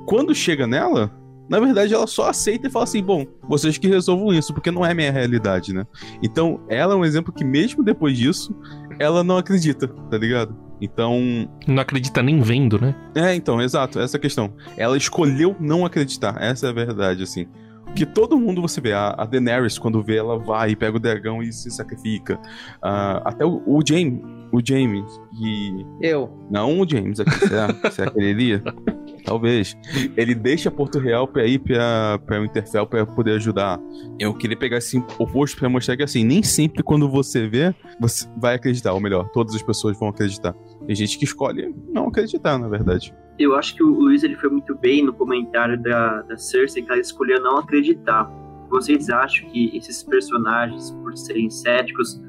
[0.06, 1.12] quando chega nela,
[1.50, 4.86] na verdade, ela só aceita e fala assim: bom, vocês que resolvam isso, porque não
[4.86, 5.86] é minha realidade, né?
[6.22, 8.56] Então, ela é um exemplo que, mesmo depois disso,
[9.00, 10.56] ela não acredita, tá ligado?
[10.82, 11.50] Então.
[11.68, 12.96] Não acredita nem vendo, né?
[13.16, 14.54] É, então, exato, essa é a questão.
[14.78, 17.48] Ela escolheu não acreditar, essa é a verdade, assim.
[17.96, 21.00] Que todo mundo você vê, a, a Daenerys, quando vê, ela vai e pega o
[21.00, 22.38] dragão e se sacrifica.
[22.82, 25.06] Ah, até o, o Jaime, o Jaime,
[25.38, 25.86] que.
[26.02, 26.30] Eu.
[26.52, 27.74] Não o James aqui, será?
[27.92, 28.64] será que ele iria?
[29.26, 29.76] Talvez.
[30.16, 33.80] Ele deixa Porto Real pra ir pra, pra Winterfell pra poder ajudar.
[34.20, 38.28] Eu queria pegar esse oposto pra mostrar que, assim, nem sempre quando você vê, você
[38.38, 38.94] vai acreditar.
[38.94, 40.54] Ou melhor, todas as pessoas vão acreditar.
[40.86, 43.14] Tem gente que escolhe não acreditar, na verdade.
[43.40, 46.92] Eu acho que o Luiz ele foi muito bem no comentário da, da Cersei, que
[46.92, 48.32] ela escolheu não acreditar.
[48.70, 52.22] Vocês acham que esses personagens, por serem céticos,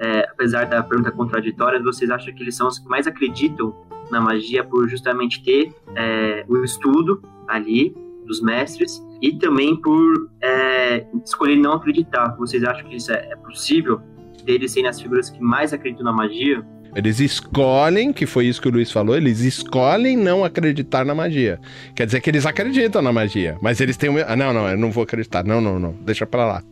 [0.00, 3.74] é, apesar da pergunta contraditória, vocês acham que eles são os que mais acreditam
[4.10, 7.94] na magia por justamente ter é, o estudo ali
[8.26, 12.36] dos mestres e também por é, escolher não acreditar.
[12.36, 14.00] Vocês acham que isso é, é possível?
[14.44, 16.64] Deles serem as figuras que mais acreditam na magia?
[16.94, 21.58] Eles escolhem, que foi isso que o Luiz falou, eles escolhem não acreditar na magia.
[21.94, 24.18] Quer dizer que eles acreditam na magia, mas eles têm um.
[24.18, 25.42] Ah, não, não, eu não vou acreditar.
[25.44, 25.92] Não, não, não.
[26.02, 26.62] Deixa pra lá.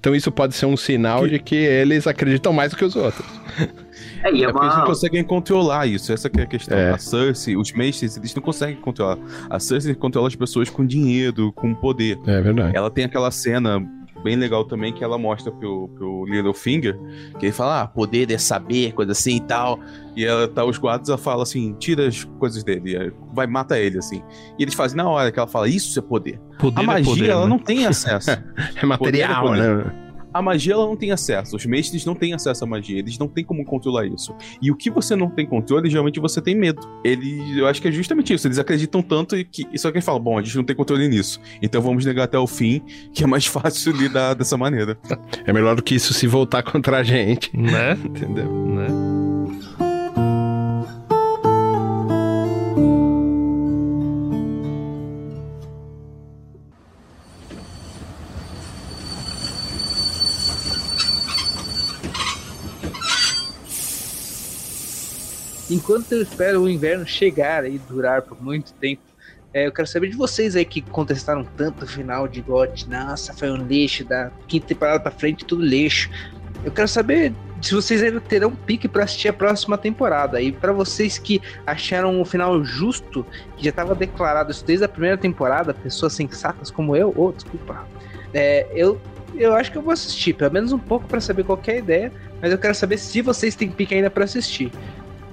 [0.00, 1.30] Então isso pode ser um sinal que...
[1.30, 3.26] de que eles acreditam mais do que os outros.
[4.22, 4.64] É, e é, é uma...
[4.64, 6.76] eles não conseguem controlar isso, essa é a questão.
[6.76, 6.90] É.
[6.90, 9.18] A Cersei, os mestres, eles não conseguem controlar.
[9.48, 12.18] A Cersei controla as pessoas com dinheiro, com poder.
[12.26, 12.76] É verdade.
[12.76, 13.80] Ela tem aquela cena
[14.22, 16.98] bem legal também que ela mostra pro, pro Littlefinger,
[17.38, 19.78] que ele fala, ah, poder é saber, coisa assim e tal.
[20.16, 23.98] E ela tá, os guardas, ela fala assim, tira as coisas dele, vai, mata ele,
[23.98, 24.22] assim.
[24.58, 26.40] E eles fazem na hora que ela fala, isso é poder.
[26.58, 27.48] poder a é magia, é poder, ela né?
[27.48, 28.30] não tem acesso.
[28.76, 30.07] é material, é né?
[30.32, 33.28] A magia ela não tem acesso, os mestres não têm acesso à magia, eles não
[33.28, 34.34] têm como controlar isso.
[34.60, 36.80] E o que você não tem controle, geralmente você tem medo.
[37.04, 40.20] Ele, eu acho que é justamente isso, eles acreditam tanto que só que eles falam,
[40.20, 43.26] bom, a gente não tem controle nisso, então vamos negar até o fim, que é
[43.26, 44.98] mais fácil lidar dessa maneira.
[45.46, 47.92] É melhor do que isso se voltar contra a gente, né?
[48.04, 48.50] Entendeu?
[48.66, 49.17] Né?
[65.98, 69.02] Enquanto eu espero o inverno chegar e durar por muito tempo,
[69.52, 72.82] é, eu quero saber de vocês aí que contestaram tanto o final de God.
[72.84, 76.08] Nossa, foi um lixo, da quinta temporada pra frente, tudo lixo.
[76.64, 80.40] Eu quero saber se vocês ainda terão pique para assistir a próxima temporada.
[80.40, 84.88] E para vocês que acharam o final justo, que já estava declarado isso desde a
[84.88, 87.86] primeira temporada, pessoas sensatas como eu, oh, desculpa,
[88.32, 89.00] é, eu,
[89.34, 91.76] eu acho que eu vou assistir, pelo menos um pouco para saber qual é a
[91.76, 94.70] ideia, mas eu quero saber se vocês têm pique ainda para assistir.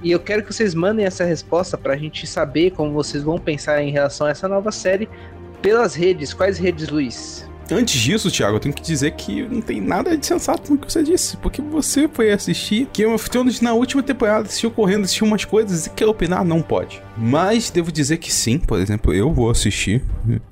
[0.06, 3.38] E eu quero que vocês mandem essa resposta para a gente saber como vocês vão
[3.38, 5.08] pensar em relação a essa nova série
[5.60, 6.32] pelas redes.
[6.32, 7.50] Quais redes, Luiz?
[7.70, 10.90] Antes disso, Thiago, eu tenho que dizer que não tem nada de sensato no que
[10.90, 15.26] você disse, porque você foi assistir Game of Thrones na última temporada, assistiu correndo, assistiu
[15.26, 16.44] umas coisas e quer opinar?
[16.44, 17.02] Não pode.
[17.16, 20.02] Mas devo dizer que sim, por exemplo, eu vou assistir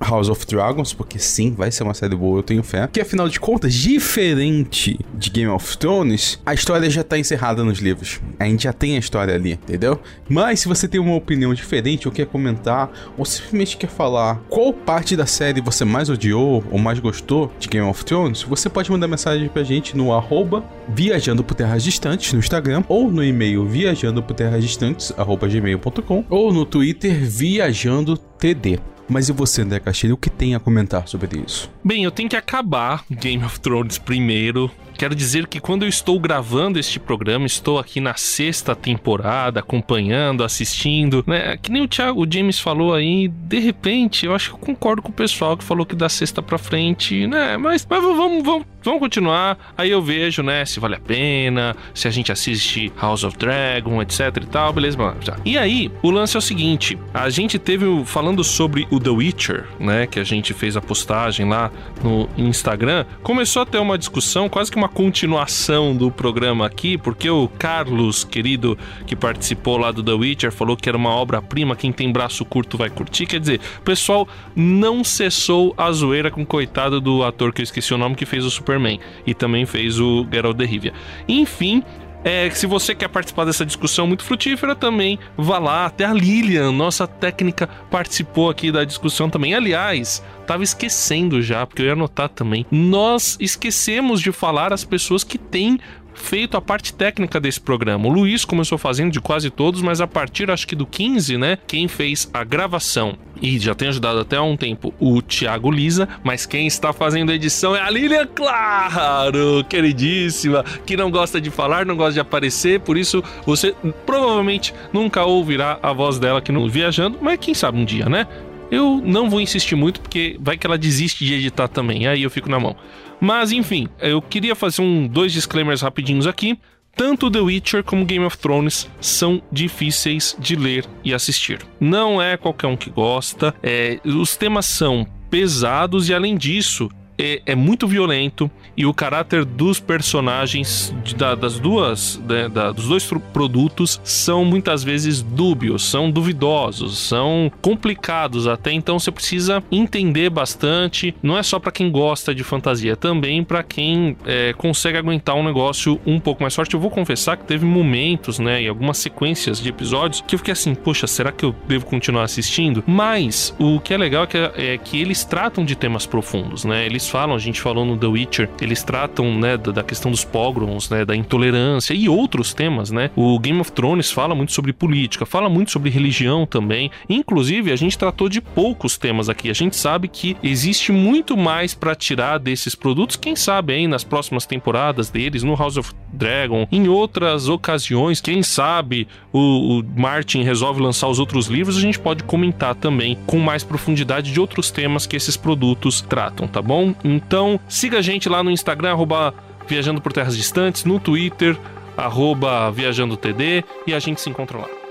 [0.01, 2.87] House of Dragons, porque sim, vai ser uma série boa, eu tenho fé.
[2.91, 7.79] Que afinal de contas, diferente de Game of Thrones, a história já tá encerrada nos
[7.79, 8.19] livros.
[8.39, 9.99] A gente já tem a história ali, entendeu?
[10.27, 14.73] Mas se você tem uma opinião diferente, ou quer comentar, ou simplesmente quer falar qual
[14.73, 18.89] parte da série você mais odiou ou mais gostou de Game of Thrones, você pode
[18.89, 23.63] mandar mensagem pra gente no arroba viajando por terras distantes no Instagram ou no e-mail
[23.65, 28.79] viajando por terras distantes arroba gmail.com ou no Twitter viajando TD.
[29.07, 31.69] Mas e você, André Castilho, o que tem a comentar sobre isso?
[31.83, 36.17] Bem, eu tenho que acabar Game of Thrones primeiro, Quero dizer que quando eu estou
[36.19, 41.57] gravando este programa, estou aqui na sexta temporada, acompanhando, assistindo, né?
[41.57, 45.01] Que nem o Thiago, o James falou aí, de repente, eu acho que eu concordo
[45.01, 47.57] com o pessoal que falou que da sexta pra frente, né?
[47.57, 49.73] Mas, mas vamos, vamos, vamos continuar.
[49.77, 54.01] Aí eu vejo, né, se vale a pena, se a gente assiste House of Dragon,
[54.01, 54.97] etc e tal, beleza.
[55.43, 59.65] E aí, o lance é o seguinte: a gente teve falando sobre o The Witcher,
[59.79, 60.07] né?
[60.07, 61.71] Que a gente fez a postagem lá
[62.03, 67.29] no Instagram, começou a ter uma discussão, quase que uma continuação do programa aqui, porque
[67.29, 71.91] o Carlos, querido, que participou lá do The Witcher, falou que era uma obra-prima, quem
[71.91, 73.25] tem braço curto vai curtir.
[73.25, 77.63] Quer dizer, o pessoal não cessou a zoeira com o coitado do ator que eu
[77.63, 80.93] esqueci o nome, que fez o Superman e também fez o Geralt de Rivia.
[81.27, 81.83] Enfim,
[82.25, 85.85] é, se você quer participar dessa discussão muito frutífera, também vá lá.
[85.85, 89.53] Até a Lilian, nossa técnica, participou aqui da discussão também.
[89.53, 92.65] Aliás, tava esquecendo já, porque eu ia anotar também.
[92.71, 95.79] Nós esquecemos de falar as pessoas que têm
[96.15, 98.07] feito a parte técnica desse programa.
[98.07, 101.57] O Luiz começou fazendo de quase todos, mas a partir acho que do 15, né?
[101.67, 106.07] Quem fez a gravação e já tem ajudado até há um tempo o Thiago Lisa,
[106.23, 111.49] mas quem está fazendo a edição é a Lilian Claro, queridíssima, que não gosta de
[111.49, 113.75] falar, não gosta de aparecer, por isso você
[114.05, 118.27] provavelmente nunca ouvirá a voz dela aqui no Viajando, mas quem sabe um dia, né?
[118.71, 122.31] Eu não vou insistir muito porque vai que ela desiste de editar também, aí eu
[122.31, 122.75] fico na mão.
[123.19, 126.59] Mas enfim, eu queria fazer um dois disclaimers rapidinhos aqui.
[126.95, 131.59] Tanto The Witcher como Game of Thrones são difíceis de ler e assistir.
[131.77, 133.53] Não é qualquer um que gosta.
[133.61, 139.45] É, os temas são pesados e além disso, é, é muito violento e o caráter
[139.45, 145.83] dos personagens de, da, das duas né, da, dos dois produtos são muitas vezes dúbios,
[145.83, 151.15] são duvidosos, são complicados até então você precisa entender bastante.
[151.21, 155.35] Não é só para quem gosta de fantasia, é também para quem é, consegue aguentar
[155.35, 156.73] um negócio um pouco mais forte.
[156.73, 160.51] Eu vou confessar que teve momentos, né, e algumas sequências de episódios que eu fiquei
[160.51, 162.83] assim, poxa, será que eu devo continuar assistindo?
[162.85, 166.85] Mas o que é legal é que, é que eles tratam de temas profundos, né?
[166.85, 170.23] Eles falam, a gente falou no The Witcher, eles tratam, né, da, da questão dos
[170.23, 173.11] pogroms, né, da intolerância e outros temas, né?
[173.15, 176.91] O Game of Thrones fala muito sobre política, fala muito sobre religião também.
[177.09, 179.49] Inclusive, a gente tratou de poucos temas aqui.
[179.49, 184.03] A gente sabe que existe muito mais para tirar desses produtos, quem sabe aí nas
[184.03, 190.43] próximas temporadas deles, no House of Dragon, em outras ocasiões, quem sabe o, o Martin
[190.43, 194.71] resolve lançar os outros livros, a gente pode comentar também com mais profundidade de outros
[194.71, 196.94] temas que esses produtos tratam, tá bom?
[197.03, 199.33] Então, siga a gente lá no Instagram, arroba
[199.67, 201.57] Viajando por Terras Distantes, no Twitter,
[201.97, 204.84] arroba ViajandoTD, e a gente se encontra lá.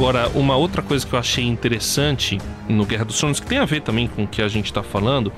[0.00, 3.66] Agora, uma outra coisa que eu achei interessante no Guerra dos Tronos, que tem a
[3.66, 5.30] ver também com o que a gente está falando,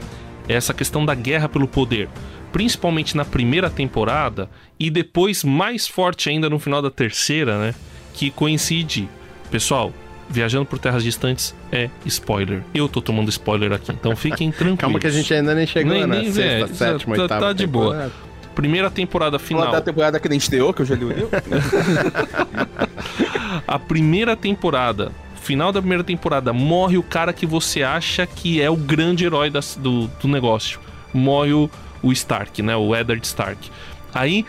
[0.48, 2.09] é essa questão da guerra pelo poder.
[2.53, 4.48] Principalmente na primeira temporada
[4.79, 7.75] e depois mais forte ainda no final da terceira, né?
[8.14, 9.09] Que coincide.
[9.51, 9.92] Pessoal,
[10.31, 12.62] Viajando por Terras Distantes é spoiler.
[12.72, 14.79] Eu tô tomando spoiler aqui, então fiquem tranquilos.
[14.81, 17.46] Calma que a gente ainda nem chegou nem, na nem, sexta, é, sétima, tá, oitava
[17.46, 18.12] Tá de boa.
[18.54, 19.64] Primeira temporada final.
[19.64, 21.30] Fala da temporada que nem estreou, que eu já li o livro.
[23.66, 25.10] a primeira temporada,
[25.40, 29.50] final da primeira temporada, morre o cara que você acha que é o grande herói
[29.50, 30.78] do, do negócio.
[31.12, 31.70] Morre o,
[32.02, 32.76] o Stark, né?
[32.76, 33.70] O Eddard Stark.
[34.14, 34.44] Aí,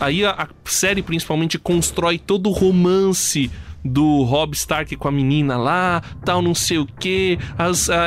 [0.00, 3.50] aí a, a série principalmente constrói todo o romance
[3.84, 7.38] do Rob Stark com a menina lá, tal, não sei o que.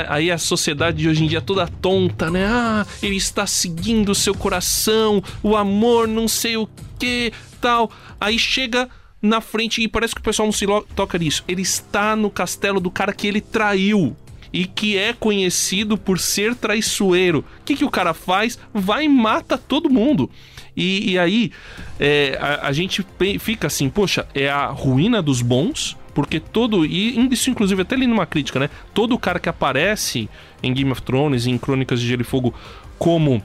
[0.09, 2.45] aí a sociedade de hoje em dia é toda tonta, né?
[2.45, 7.89] Ah, ele está seguindo o seu coração, o amor, não sei o que, tal.
[8.19, 8.89] Aí chega
[9.21, 11.43] na frente e parece que o pessoal não se toca nisso.
[11.47, 14.15] Ele está no castelo do cara que ele traiu
[14.51, 17.45] e que é conhecido por ser traiçoeiro.
[17.61, 18.57] O que, que o cara faz?
[18.73, 20.29] Vai e mata todo mundo.
[20.75, 21.51] E, e aí
[21.99, 23.05] é, a, a, gente
[23.39, 26.85] fica assim, poxa, é a ruína dos bons, porque todo.
[26.85, 28.69] E isso, inclusive, até ali numa crítica, né?
[28.93, 30.29] Todo cara que aparece
[30.61, 32.53] em Game of Thrones, em Crônicas de Gelo e Fogo,
[32.97, 33.41] como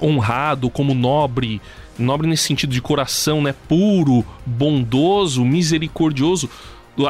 [0.00, 1.60] honrado, como nobre,
[1.98, 3.54] nobre nesse sentido de coração, né?
[3.68, 6.48] Puro, bondoso, misericordioso.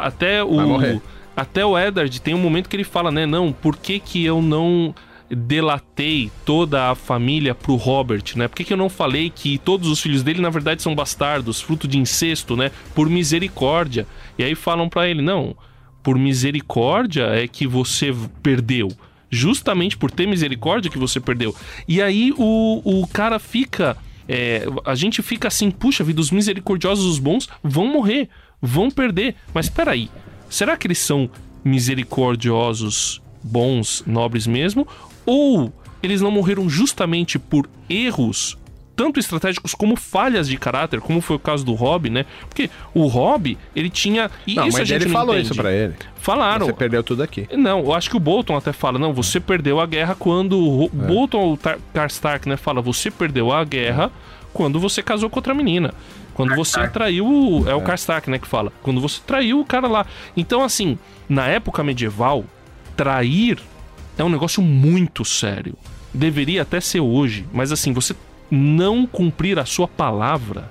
[0.00, 1.00] Até o.
[1.34, 3.24] Até o Eddard tem um momento que ele fala, né?
[3.24, 4.94] Não, por que, que eu não
[5.34, 8.48] delatei toda a família pro Robert, né?
[8.48, 11.60] Por que, que eu não falei que todos os filhos dele, na verdade, são bastardos,
[11.60, 12.70] fruto de incesto, né?
[12.94, 14.06] Por misericórdia.
[14.38, 15.56] E aí falam para ele, não,
[16.02, 18.88] por misericórdia é que você perdeu
[19.32, 21.56] justamente por ter misericórdia que você perdeu.
[21.88, 23.96] E aí o, o cara fica.
[24.28, 28.28] É, a gente fica assim, puxa vida, os misericordiosos, os bons, vão morrer,
[28.60, 29.34] vão perder.
[29.54, 30.10] Mas peraí,
[30.48, 31.30] será que eles são
[31.64, 34.86] misericordiosos, bons, nobres mesmo?
[35.24, 38.58] Ou eles não morreram justamente por erros
[38.94, 42.26] tanto estratégicos como falhas de caráter, como foi o caso do Rob, né?
[42.48, 44.30] Porque o Rob, ele tinha.
[44.46, 45.52] E não, isso mas a gente ele falou entende.
[45.52, 45.94] isso pra ele.
[46.16, 46.66] Falaram.
[46.66, 47.48] Você perdeu tudo aqui.
[47.56, 50.58] Não, eu acho que o Bolton até fala, não, você perdeu a guerra quando.
[50.58, 50.88] O é.
[50.88, 51.58] Bolton, o
[51.92, 54.10] Karstark, né, fala, você perdeu a guerra
[54.52, 55.92] quando você casou com outra menina.
[56.34, 57.64] Quando você traiu.
[57.66, 57.82] É o é.
[57.82, 58.72] Karstark, né, que fala.
[58.82, 60.06] Quando você traiu o cara lá.
[60.36, 62.44] Então, assim, na época medieval,
[62.96, 63.58] trair
[64.16, 65.76] é um negócio muito sério.
[66.12, 68.14] Deveria até ser hoje, mas assim, você
[68.50, 70.68] não cumprir a sua palavra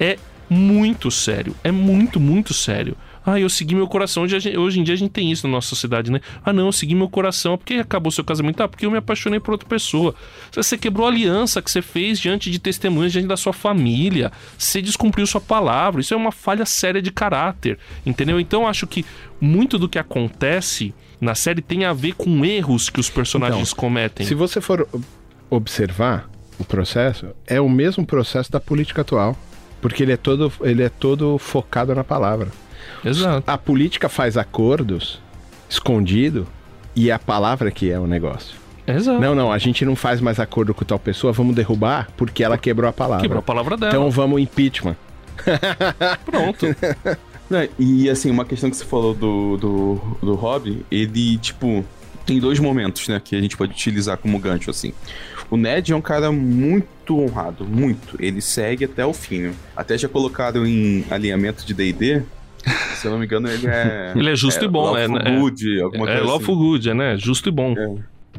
[0.00, 0.18] é
[0.50, 1.54] muito sério.
[1.62, 2.96] É muito, muito sério.
[3.24, 4.24] Ah, eu segui meu coração.
[4.24, 6.20] Hoje, hoje em dia a gente tem isso na nossa sociedade, né?
[6.44, 7.56] Ah, não, eu segui meu coração.
[7.56, 8.60] Por que acabou seu casamento?
[8.62, 10.14] Ah, porque eu me apaixonei por outra pessoa.
[10.52, 14.32] Você quebrou a aliança que você fez diante de testemunhas, diante da sua família.
[14.58, 16.00] Você descumpriu sua palavra.
[16.00, 18.40] Isso é uma falha séria de caráter, entendeu?
[18.40, 19.04] Então acho que
[19.40, 20.92] muito do que acontece
[21.22, 24.26] na série tem a ver com erros que os personagens então, cometem.
[24.26, 24.88] Se você for
[25.48, 29.36] observar o processo, é o mesmo processo da política atual.
[29.80, 32.48] Porque ele é todo, ele é todo focado na palavra.
[33.04, 33.48] Exato.
[33.48, 35.20] A política faz acordos
[35.70, 36.46] escondido
[36.94, 38.56] e é a palavra que é o negócio.
[38.84, 39.20] Exato.
[39.20, 42.58] Não, não, a gente não faz mais acordo com tal pessoa, vamos derrubar porque ela
[42.58, 43.22] quebrou a palavra.
[43.22, 43.92] Quebrou a palavra dela.
[43.92, 44.96] Então vamos impeachment.
[46.26, 46.66] Pronto.
[47.52, 51.84] Não, e assim, uma questão que você falou do, do, do Hobby, ele, tipo,
[52.24, 54.92] tem dois momentos, né, que a gente pode utilizar como gancho, assim.
[55.50, 58.16] O Ned é um cara muito honrado, muito.
[58.18, 59.40] Ele segue até o fim.
[59.42, 59.54] né?
[59.76, 62.22] Até já colocaram em alinhamento de D&D,
[62.96, 64.12] se eu não me engano, ele é...
[64.16, 65.38] Ele é justo e bom, é, né?
[65.38, 66.64] Good, alguma É coisa lawful assim.
[66.64, 67.16] good, é, né?
[67.18, 67.74] Justo e bom.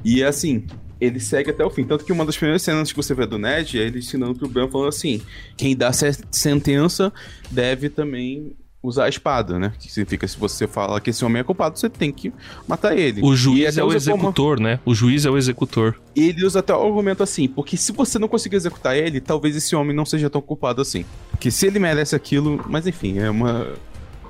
[0.04, 0.66] E assim,
[1.00, 1.84] ele segue até o fim.
[1.84, 4.48] Tanto que uma das primeiras cenas que você vê do Ned é ele ensinando pro
[4.48, 5.22] Bran falando assim:
[5.56, 7.14] quem dá se- sentença
[7.52, 8.54] deve também
[8.84, 9.72] usar a espada, né?
[9.80, 12.34] Que significa se você fala que esse homem é culpado, você tem que
[12.68, 13.22] matar ele.
[13.24, 14.80] O juiz é o usa como- executor, né?
[14.86, 15.96] O juiz é o executor.
[16.14, 19.74] Ele usa até o argumento assim, porque se você não conseguir executar ele, talvez esse
[19.74, 21.06] homem não seja tão culpado assim.
[21.32, 23.68] Porque se ele merece aquilo, mas enfim, é uma.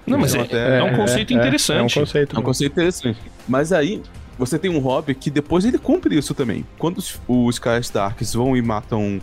[0.05, 1.99] Não, mas é, até- é um conceito É, é um interessante.
[1.99, 2.35] conceito.
[2.35, 3.19] É um conceito interessante.
[3.47, 4.01] Mas aí,
[4.37, 6.63] você tem um hobby que depois ele cumpre isso também.
[6.77, 9.19] Quando os, os caras Darks vão e matam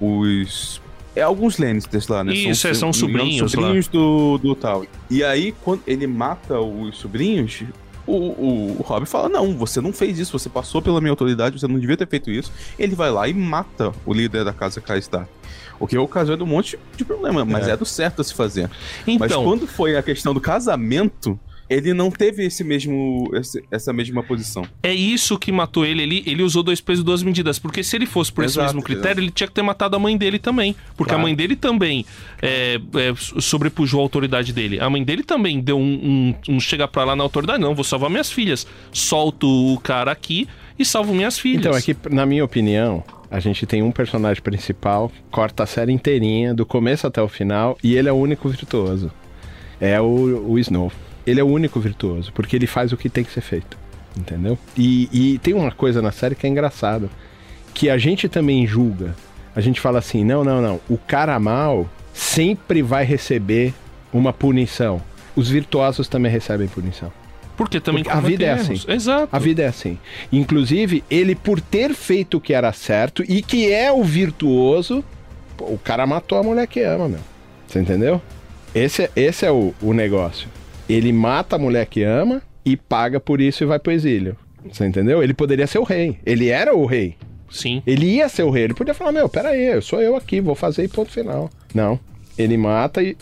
[0.00, 0.81] os.
[1.14, 2.32] É alguns Lannisters lá, né?
[2.32, 4.84] Isso, é, são me engano, sobrinhos sobrinhos do, do tal.
[5.10, 7.62] E aí, quando ele mata os sobrinhos,
[8.06, 11.58] o, o, o Hobby fala: Não, você não fez isso, você passou pela minha autoridade,
[11.60, 12.50] você não devia ter feito isso.
[12.78, 15.28] Ele vai lá e mata o líder da casa Kaistar.
[15.78, 17.72] O que ocasionou um monte de problema, mas É.
[17.72, 18.70] é, do certo a se fazer.
[19.06, 21.38] Mas Então, quando foi a questão do casamento,
[21.72, 24.64] ele não teve esse mesmo, esse- essa mesma posição.
[24.82, 26.02] é isso que matou ele.
[26.02, 26.22] ele.
[26.26, 27.58] Ele usou dois pesos e duas medidas.
[27.58, 29.98] Porque se ele fosse por esse Exato, mesmo critério, ele tinha que ter matado a
[29.98, 30.74] mãe dele também.
[30.96, 31.20] Porque Claro.
[31.20, 32.04] a mãe dele também
[32.40, 34.80] é, é, sobrepujou a autoridade dele.
[34.80, 37.60] A mãe dele também deu um, um, um chega pra lá na autoridade.
[37.60, 38.66] Não, vou salvar minhas filhas.
[38.92, 40.48] Solto o cara aqui
[40.78, 41.66] e salvo minhas filhas.
[41.66, 45.92] Então, é que, na minha opinião, a gente tem um personagem principal, corta a série
[45.92, 49.10] inteirinha, do começo até o final, e ele é o único virtuoso.
[49.80, 50.04] É o,
[50.50, 50.92] o Snow.
[51.26, 53.76] Ele é o único virtuoso, porque ele faz o que tem que ser feito.
[54.16, 54.58] Entendeu?
[54.76, 57.08] E, e tem uma coisa na série que é engraçado,
[57.72, 59.14] que a gente também julga.
[59.54, 60.80] A gente fala assim, não, não, não.
[60.88, 63.72] O cara mal sempre vai receber
[64.12, 65.00] uma punição.
[65.34, 67.10] Os virtuosos também recebem punição.
[67.56, 68.86] Porque também Porque a vida é cometem erros.
[68.88, 69.28] Exato.
[69.30, 69.98] A vida é assim.
[70.30, 75.04] Inclusive, ele, por ter feito o que era certo e que é o virtuoso,
[75.58, 77.20] o cara matou a mulher que ama, meu.
[77.66, 78.20] Você entendeu?
[78.74, 80.48] Esse, é- esse é o, o negócio.
[80.88, 84.36] Ele mata a mulher que ama e paga por isso e vai pro exílio.
[84.70, 85.22] Você entendeu?
[85.22, 86.18] Ele poderia ser o rei.
[86.24, 87.16] Ele era o rei.
[87.50, 87.82] Sim.
[87.86, 88.64] Ele ia ser o rei.
[88.64, 91.50] Ele podia falar: Meu, peraí, eu sou eu aqui, vou fazer e ponto final.
[91.74, 91.98] Não.
[92.38, 93.16] Ele mata e.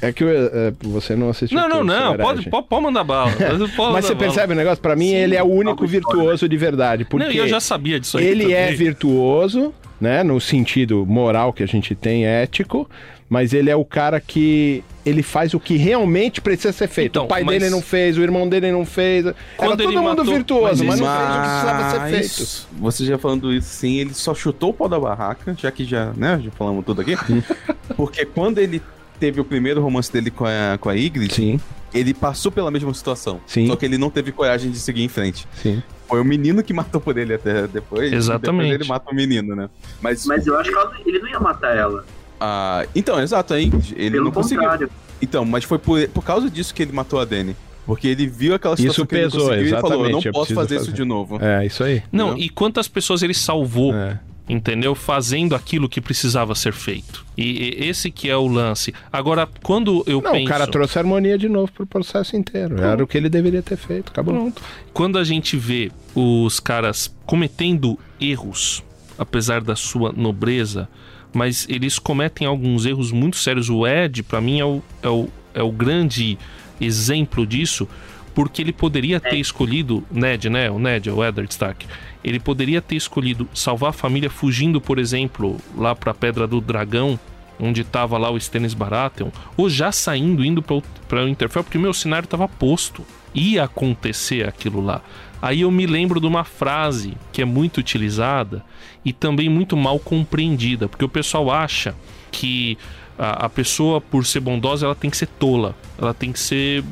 [0.00, 1.58] É que é, você não assistiu.
[1.58, 2.16] Não, não, não.
[2.18, 3.32] Pode, pode, pode mandar bala.
[3.74, 4.26] Pode Mas você bala.
[4.26, 4.82] percebe o negócio?
[4.82, 7.06] Pra mim, ele é o único virtuoso de verdade.
[7.06, 8.26] Porque Não, eu já sabia disso aí.
[8.26, 10.22] ele é virtuoso, né?
[10.22, 12.88] No sentido moral que a gente tem, ético.
[13.28, 17.12] Mas ele é o cara que ele faz o que realmente precisa ser feito.
[17.12, 19.24] Então, o pai mas- dele não fez, o irmão dele não fez.
[19.56, 22.66] Quando Era todo mundo matou- virtuoso, mas, mas não fez o que precisava ser feito.
[22.80, 26.12] Você já falando isso sim, ele só chutou o pau da barraca, já que já,
[26.16, 27.14] né, já falamos tudo aqui.
[27.96, 28.82] Porque quando ele
[29.20, 31.60] teve o primeiro romance dele com a, com a Ygritte, Sim,
[31.94, 33.40] ele passou pela mesma situação.
[33.46, 33.68] Sim.
[33.68, 35.46] Só que ele não teve coragem de seguir em frente.
[35.62, 35.82] sim.
[36.08, 38.12] Foi o menino que matou por ele até depois.
[38.12, 38.62] Exatamente.
[38.70, 39.68] Depois ele mata o menino, né?
[40.00, 42.04] Mas, Mas eu acho que ele não ia matar ela.
[42.40, 44.60] Ah, então, exato, aí ele Pelo não conseguiu.
[44.62, 44.90] contrário.
[45.20, 47.56] Então, mas foi por, por causa disso que ele matou a Dani.
[47.86, 50.46] Porque ele viu aquela situação Isso que ele conseguiu e falou, eu não eu posso
[50.46, 50.96] preciso fazer, isso fazer.
[50.96, 51.38] de novo.
[51.42, 52.02] É, isso aí.
[52.10, 52.44] Não, Entendeu?
[52.44, 54.18] e quantas pessoas ele salvou, É.
[54.48, 54.92] entendeu?
[54.96, 57.24] Fazendo aquilo que precisava ser feito.
[57.36, 58.92] E, e esse que é o lance.
[59.12, 60.44] Agora, quando eu Não, penso...
[60.46, 62.76] o cara trouxe harmonia de novo pro processo inteiro.
[62.82, 64.10] Era o que ele deveria ter feito.
[64.10, 64.34] Acabou.
[64.34, 64.60] Pronto.
[64.92, 68.82] Quando a gente vê os caras cometendo erros,
[69.16, 70.88] apesar da sua nobreza,
[71.36, 73.68] mas eles cometem alguns erros muito sérios.
[73.70, 76.38] O Ed, pra mim, é o, é o, é o grande
[76.80, 77.88] exemplo disso,
[78.34, 80.70] porque ele poderia ter escolhido, Ned, né?
[80.70, 81.86] O Ned, o Eddard Stark.
[82.24, 87.18] Ele poderia ter escolhido salvar a família fugindo, por exemplo, lá pra Pedra do Dragão,
[87.58, 91.80] onde tava lá o Stannis Baratheon, ou já saindo, indo pra o- Interfell, porque o
[91.80, 93.02] meu cenário tava posto.
[93.34, 95.00] Ia acontecer aquilo lá.
[95.40, 98.64] Aí eu me lembro de uma frase que é muito utilizada
[99.04, 101.94] e também muito mal compreendida, porque o pessoal acha
[102.30, 102.76] que
[103.18, 106.82] a, a pessoa, por ser bondosa, ela tem que ser tola, ela tem que ser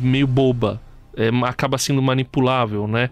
[0.00, 0.80] meio boba,
[1.16, 3.10] é, acaba sendo manipulável, né?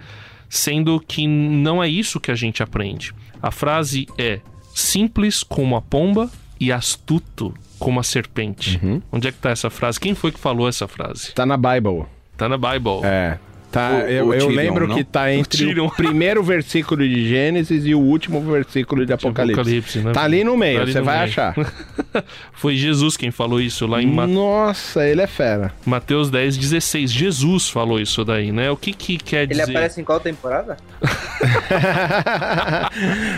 [0.48, 3.14] Sendo que não é isso que a gente aprende.
[3.42, 4.40] A frase é
[4.74, 8.80] simples como a pomba e astuto como a serpente.
[9.12, 9.98] Onde é que tá essa frase?
[9.98, 11.32] Quem foi que falou essa frase?
[11.32, 12.04] Tá na Bible.
[12.36, 13.00] Tá na Bible.
[13.04, 13.38] É.
[13.70, 14.96] Tá, O- eu, o eu Tyrion, lembro não?
[14.96, 15.88] que tá entre o, Tyrion.
[15.96, 19.60] primeiro versículo de Gênesis e o último versículo de Apocalipse.
[19.60, 20.12] Apocalipse, né?
[20.12, 21.28] Tá ali no meio, Tá ali você no vai meio.
[21.28, 21.54] achar.
[22.52, 25.72] Foi Jesus quem falou isso lá em Ma- Nossa, ele é fera.
[25.86, 27.12] Mateus 10, 16.
[27.12, 28.70] Jesus falou isso daí, né?
[28.70, 29.70] O que que quer Ele dizer?
[29.70, 30.76] aparece em qual temporada?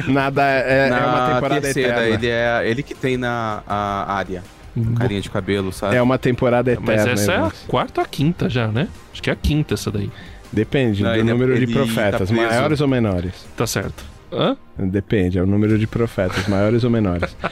[0.08, 2.14] Nada é, é Na uma temporada terceira, eterna.
[2.14, 4.42] ele é ele que tem na a área.
[4.98, 5.96] Carinha de cabelo, sabe?
[5.96, 6.92] É uma temporada eterna.
[6.92, 8.88] Mas essa é a quarta ou a quinta já, né?
[9.12, 10.10] Acho que é a quinta essa daí.
[10.52, 12.34] Depende Não, do ele- número de tá profetas, preso.
[12.34, 13.32] maiores ou menores.
[13.56, 14.04] Tá certo.
[14.32, 14.56] Hã?
[14.78, 17.36] Depende, é o número de profetas, maiores ou menores.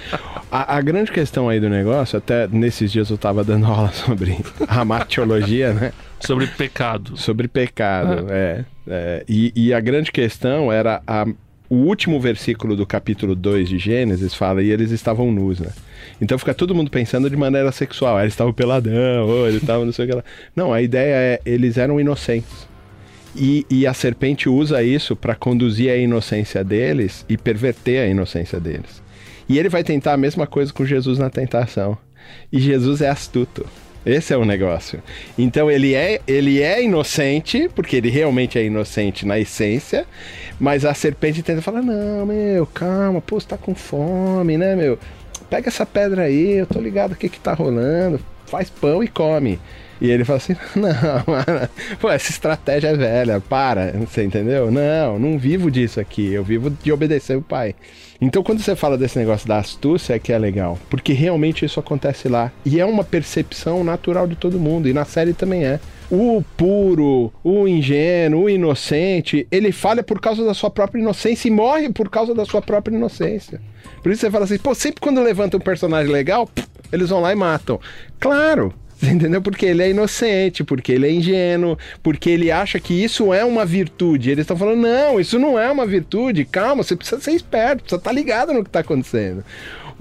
[0.52, 4.36] A, a grande questão aí do negócio, até nesses dias eu tava dando aula sobre
[4.66, 5.92] amatiologia, né?
[6.18, 7.16] Sobre pecado.
[7.16, 8.64] Sobre pecado, é.
[8.88, 9.24] é.
[9.28, 11.26] E, e a grande questão era a-
[11.68, 15.70] o último versículo do capítulo 2 de Gênesis fala, e eles estavam nus, né?
[16.20, 18.16] Então fica todo mundo pensando de maneira sexual.
[18.16, 20.24] Ah, eles estavam peladão, ou eles estavam não sei o que lá.
[20.54, 22.68] Não, a ideia é, eles eram inocentes.
[23.34, 28.58] E, e a serpente usa isso para conduzir a inocência deles e perverter a inocência
[28.58, 29.02] deles.
[29.48, 31.96] E ele vai tentar a mesma coisa com Jesus na tentação.
[32.52, 33.66] E Jesus é astuto.
[34.04, 35.02] Esse é o negócio.
[35.36, 40.06] Então ele é, ele é inocente, porque ele realmente é inocente na essência,
[40.58, 44.98] mas a serpente tenta falar: não, meu, calma, pô, você tá com fome, né, meu?
[45.50, 49.08] Pega essa pedra aí, eu tô ligado o que que tá rolando, faz pão e
[49.08, 49.58] come.
[50.00, 51.68] E ele fala assim: não, mano,
[52.00, 54.70] pô, essa estratégia é velha, para, você entendeu?
[54.70, 57.74] Não, não vivo disso aqui, eu vivo de obedecer o pai.
[58.20, 61.80] Então, quando você fala desse negócio da astúcia, é que é legal, porque realmente isso
[61.80, 62.52] acontece lá.
[62.64, 65.80] E é uma percepção natural de todo mundo, e na série também é.
[66.10, 71.52] O puro, o ingênuo, o inocente, ele falha por causa da sua própria inocência e
[71.52, 73.60] morre por causa da sua própria inocência.
[74.02, 76.48] Por isso você fala assim, pô, sempre quando levanta um personagem legal,
[76.92, 77.78] eles vão lá e matam.
[78.18, 79.40] Claro, entendeu?
[79.40, 83.64] Porque ele é inocente, porque ele é ingênuo, porque ele acha que isso é uma
[83.64, 84.30] virtude.
[84.30, 86.44] Eles estão falando, não, isso não é uma virtude.
[86.44, 89.44] Calma, você precisa ser esperto, precisa estar ligado no que está acontecendo.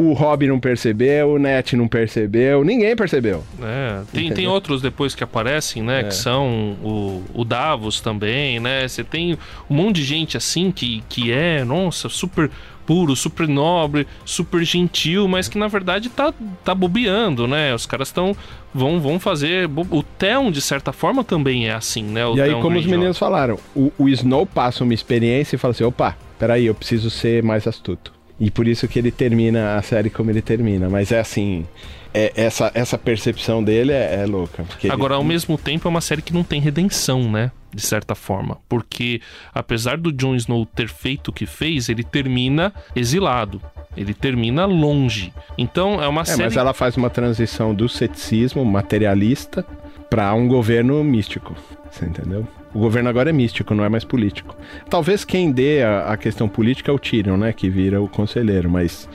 [0.02, 3.44] O Rob não percebeu, o Net não percebeu, ninguém percebeu.
[3.62, 6.00] É, tem, tem outros depois que aparecem, né?
[6.00, 6.04] É.
[6.04, 8.88] Que são o, o Davos também, né?
[8.88, 9.38] Você tem
[9.70, 12.50] um monte de gente assim que, que é, nossa, super
[12.86, 16.34] puro, super nobre, super gentil, mas que na verdade tá,
[16.64, 17.76] tá bobeando, né?
[17.76, 18.34] Os caras estão.
[18.74, 19.70] Vão, vão fazer.
[19.92, 22.26] O Theon, de certa forma, também é assim, né?
[22.26, 25.74] O e aí, como os meninos falaram, o, o Snow passa uma experiência e fala
[25.74, 28.19] assim: opa, peraí, eu preciso ser mais astuto.
[28.40, 30.88] E por isso que ele termina a série como ele termina.
[30.90, 31.66] Mas é assim,
[32.14, 34.64] é- essa, essa percepção dele é, é louca.
[34.64, 37.52] porque ele- Agora, ao mesmo tempo, é uma série que não tem redenção, né?
[37.74, 38.58] De certa forma.
[38.68, 39.22] Porque,
[39.54, 43.62] apesar do Jon Snow ter feito o que fez, ele termina exilado.
[43.98, 45.34] Ele termina longe.
[45.58, 46.44] Então, é uma É, série.
[46.44, 49.64] mas ela faz uma transição do ceticismo materialista
[50.10, 51.56] para um governo místico.
[51.92, 52.48] Você entendeu?
[52.74, 54.56] O governo agora é místico, não é mais político.
[54.90, 57.52] Talvez quem dê a, a questão política é o Tyrion, né?
[57.52, 59.10] Que vira o conselheiro, mas.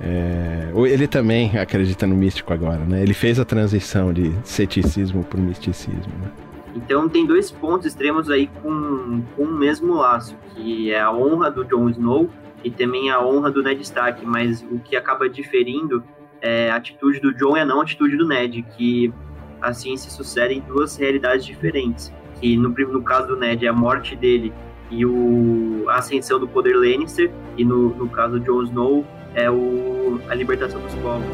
[0.00, 3.02] é, ele também acredita no místico agora, né?
[3.02, 6.12] Ele fez a transição de ceticismo para o misticismo.
[6.20, 6.30] Né?
[6.76, 11.50] Então tem dois pontos extremos aí com, com o mesmo laço, que é a honra
[11.50, 12.28] do Jon Snow
[12.64, 16.02] e também a honra do Ned Stark, mas o que acaba diferindo
[16.40, 19.12] é a atitude do Jon e a não atitude do Ned, que
[19.60, 22.12] assim se sucedem duas realidades diferentes,
[22.44, 24.52] que no, no caso do Ned é a morte dele
[24.90, 29.50] e o, a ascensão do poder Lannister, e no, no caso do Jon Snow é
[29.50, 31.24] o, a libertação dos povos.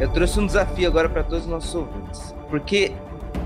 [0.00, 2.34] Eu trouxe um desafio agora para todos os nossos ouvintes.
[2.48, 2.92] Porque,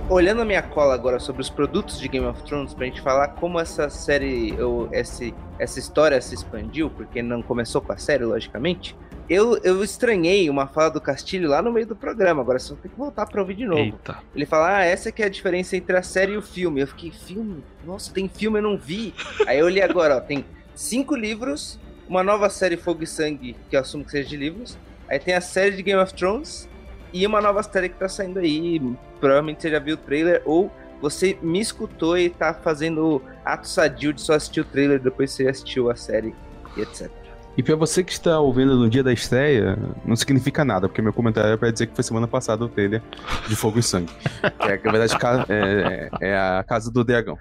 [0.09, 3.28] olhando a minha cola agora sobre os produtos de Game of Thrones, pra gente falar
[3.28, 8.24] como essa série, ou esse, essa história se expandiu, porque não começou com a série,
[8.24, 8.96] logicamente.
[9.28, 12.40] Eu, eu estranhei uma fala do Castilho lá no meio do programa.
[12.40, 13.82] Agora você vai ter que voltar pra ouvir de novo.
[13.82, 14.18] Eita.
[14.34, 16.80] Ele fala, ah, essa que é a diferença entre a série e o filme.
[16.80, 17.62] Eu fiquei, filme?
[17.84, 19.14] Nossa, tem filme, eu não vi.
[19.46, 21.78] Aí eu li agora, ó, tem cinco livros,
[22.09, 24.78] uma nova série Fogo e Sangue, que eu assumo que seja de livros.
[25.06, 26.66] Aí tem a série de Game of Thrones
[27.12, 28.80] e uma nova série que tá saindo aí.
[29.20, 34.12] Provavelmente você já viu o trailer, ou você me escutou e tá fazendo ato sadio
[34.12, 36.34] de só assistir o trailer depois você assistiu a série
[36.76, 37.11] e etc.
[37.59, 41.12] E pra você que está ouvindo no dia da estreia, não significa nada, porque meu
[41.12, 43.02] comentário é pra dizer que foi semana passada o trailer
[43.48, 44.12] de Fogo e Sangue.
[44.61, 47.36] Que é, na verdade, ca- é, é a Casa do Dragão.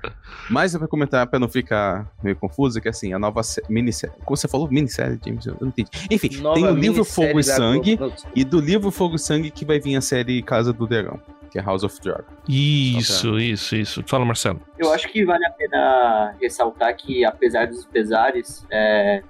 [0.50, 4.16] Mas é pra comentar, pra não ficar meio confuso, que assim, a nova sé- minissérie.
[4.26, 5.46] Como você falou, minissérie, James?
[5.46, 5.90] Eu não entendi.
[6.10, 8.00] Enfim, tem o livro Fogo e Sangue,
[8.36, 11.20] e do livro Fogo e Sangue que vai vir a série Casa do Dragão,
[11.52, 12.24] que é House of Dragon.
[12.50, 14.04] Isso, isso, isso.
[14.08, 14.60] Fala, Marcelo.
[14.80, 19.22] Eu acho que vale a pena ressaltar que, apesar dos pesares, é,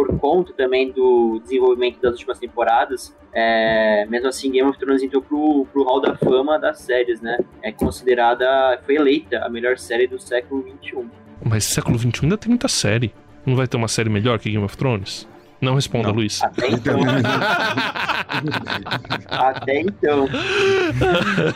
[0.00, 5.20] por conta também do desenvolvimento das últimas temporadas, é, mesmo assim, Game of Thrones entrou
[5.20, 7.36] pro, pro hall da fama das séries, né?
[7.62, 11.04] É considerada, foi eleita a melhor série do século XXI.
[11.44, 13.12] Mas século XXI ainda tem muita série.
[13.44, 15.28] Não vai ter uma série melhor que Game of Thrones?
[15.60, 16.14] Não responda, Não.
[16.14, 16.42] Luiz.
[16.42, 17.00] Até então.
[19.28, 20.28] Até então.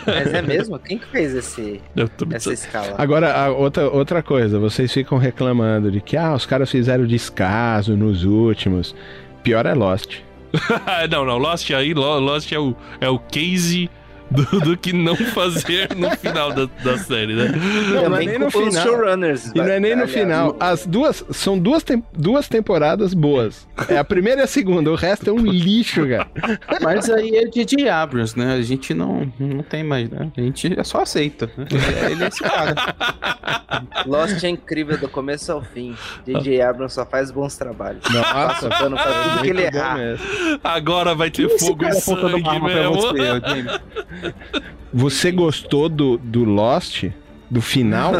[0.06, 0.78] Mas é mesmo?
[0.78, 2.94] Quem que fez esse, Eu tô essa escala?
[2.98, 7.96] Agora, a outra, outra coisa, vocês ficam reclamando de que ah, os caras fizeram descaso
[7.96, 8.94] nos últimos.
[9.42, 10.18] Pior é Lost.
[11.10, 13.90] não, não, Lost aí, Lo- Lost é o, é o case
[14.34, 17.52] do, do que não fazer no final da, da série, né?
[17.92, 18.82] Não, não é nem no final.
[18.86, 19.46] showrunners.
[19.54, 20.56] E não é nem no final.
[20.60, 23.66] As duas são duas, tem- duas temporadas boas.
[23.88, 26.26] É a primeira e a segunda, o resto é um lixo, cara.
[26.82, 27.88] Mas aí é J.J.
[27.88, 28.54] Abrams, né?
[28.54, 30.30] A gente não, não tem mais, né?
[30.36, 31.50] A gente só aceita.
[31.56, 31.66] né?
[32.10, 32.74] Ele é esse cara.
[34.06, 35.94] Lost é incrível do começo ao fim.
[36.26, 36.60] J.J.
[36.62, 38.02] Abrams só faz bons trabalhos.
[38.12, 39.96] Nossa, pano pra tudo que ele errar.
[40.62, 44.23] Agora vai ter fogo e apontando sangue mesmo.
[44.92, 47.04] Você, gostou do, do Lost?
[47.50, 48.14] Do final?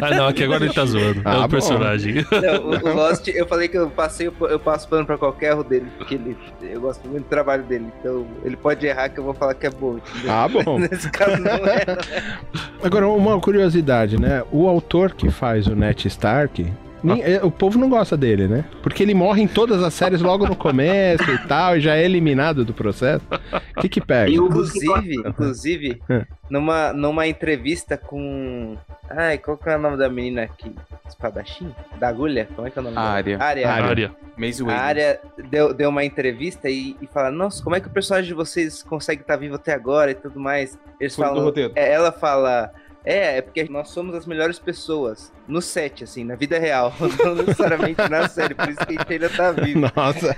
[0.00, 1.18] Ah, não, aqui agora ele tá zoando.
[1.18, 1.48] é Ah, o bom.
[1.48, 2.24] personagem.
[2.30, 5.50] Não, o, o Lost, eu falei que eu passei, o- eu passo pano pra qualquer
[5.50, 7.86] erro dele, porque ele, eu gosto muito do trabalho dele.
[8.00, 9.98] Então, ele pode errar que eu vou falar que é bom.
[9.98, 10.32] entendeu?
[10.32, 10.78] Ah, bom.
[10.78, 11.84] Nesse caso não é.
[12.82, 14.42] Agora, uma curiosidade, né?
[14.52, 16.70] O autor que faz o Ned Stark, é,
[17.42, 18.64] o povo não gosta dele, né?
[18.82, 22.04] Porque ele morre em todas as séries logo no começo e tal, e já é
[22.04, 23.24] eliminado do processo.
[23.76, 24.30] O que que pega?
[24.30, 26.26] Inclusive, inclusive, É.
[26.48, 28.76] numa, numa entrevista com.
[29.08, 30.74] Ai, qual que é o nome da menina aqui?
[31.08, 31.74] Espadachim?
[31.98, 32.48] Da agulha?
[32.54, 33.42] Como é que é o nome A dela?
[33.42, 34.12] Área.
[34.36, 35.20] Maze A área
[35.50, 38.82] deu, deu uma entrevista e, e fala: Nossa, como é que o personagem de vocês
[38.82, 40.78] consegue estar vivo até agora e tudo mais?
[40.98, 41.52] Eles Foi falam.
[41.74, 42.70] é, ela fala.
[43.04, 46.94] É, é porque nós somos as melhores pessoas no set, assim, na vida real,
[47.24, 49.80] não necessariamente na série, por isso que a gente ainda tá vivo.
[49.80, 50.36] Nossa,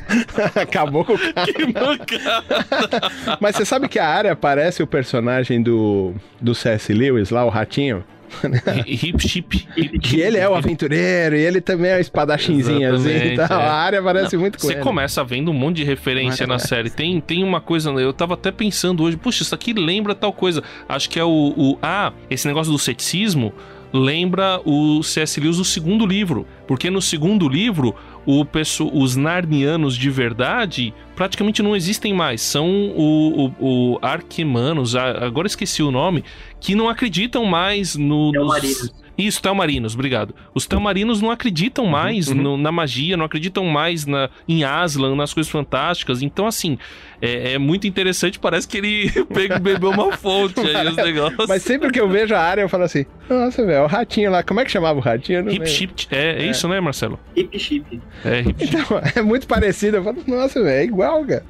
[0.61, 1.53] acabou com o cara.
[1.53, 3.11] Que mancada.
[3.41, 6.93] Mas você sabe que a área parece o personagem do, do C.S.
[6.93, 8.05] Lewis lá, o ratinho?
[8.87, 9.66] Hip chip.
[10.01, 13.61] Que ele é o aventureiro e ele também é o espadachinzinho assim e tal.
[13.61, 13.64] é.
[13.64, 14.83] A área parece muito com Você ele.
[14.83, 16.91] começa vendo um monte de referência na série.
[16.91, 20.62] Tem, tem uma coisa, eu tava até pensando hoje, puxa, isso aqui lembra tal coisa.
[20.89, 21.55] Acho que é o.
[21.57, 23.53] o ah, esse negócio do ceticismo
[23.93, 25.39] lembra o C.S.
[25.39, 26.47] Lewis do segundo livro.
[26.66, 27.95] Porque no segundo livro,
[28.27, 28.47] o
[28.93, 32.41] os narnianos de verdade praticamente não existem mais.
[32.41, 36.25] São o, o, o arquimanos, agora esqueci o nome,
[36.61, 38.93] que não acreditam mais no, nos.
[39.17, 40.35] Isso, Telmarinos, obrigado.
[40.55, 45.35] Os Telmarinos não acreditam mais no- na magia, não acreditam mais na, em Aslan, nas
[45.35, 46.23] coisas fantásticas.
[46.23, 46.79] Então, assim,
[47.21, 48.39] é, é muito interessante.
[48.39, 51.47] Parece que ele pega, bebeu uma fonte aí, os negócios.
[51.49, 54.43] Mas sempre que eu vejo a área, eu falo assim: Nossa, velho, o ratinho lá,
[54.43, 55.41] como é que chamava o ratinho?
[55.41, 55.67] Hip lembro.
[55.67, 57.19] Chip, é, é isso, né, Marcelo?
[57.37, 58.01] Hip chip.
[58.25, 58.77] É, hip chip.
[58.77, 59.99] Então, é muito parecido.
[59.99, 61.45] Eu falo, nossa, velho, é igual, cara.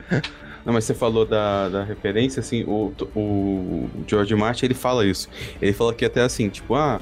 [0.64, 5.28] Não, mas você falou da, da referência, assim, o, o George Martin, ele fala isso.
[5.60, 7.00] Ele fala que até assim, tipo, ah,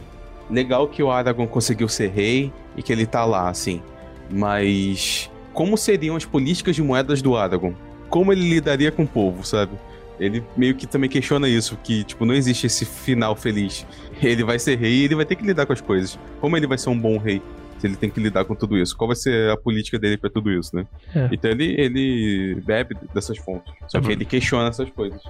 [0.51, 3.83] legal que o Aragorn conseguiu ser rei e que ele tá lá, assim.
[4.31, 7.77] Mas como seriam as políticas de moedas do Aragorn?
[8.09, 9.73] Como ele lidaria com o povo, sabe?
[10.19, 13.87] Ele meio que também questiona isso, que, tipo, não existe esse final feliz.
[14.23, 16.19] Ele vai ser rei e ele vai ter que lidar com as coisas.
[16.41, 17.41] Como ele vai ser um bom rei?
[17.81, 18.97] Se ele tem que lidar com tudo isso.
[18.97, 20.87] Qual vai ser a política dele pra tudo isso, né?
[21.15, 21.29] É.
[21.33, 23.73] Então ele, ele bebe dessas fontes.
[23.89, 25.21] Só que ele questiona essas coisas.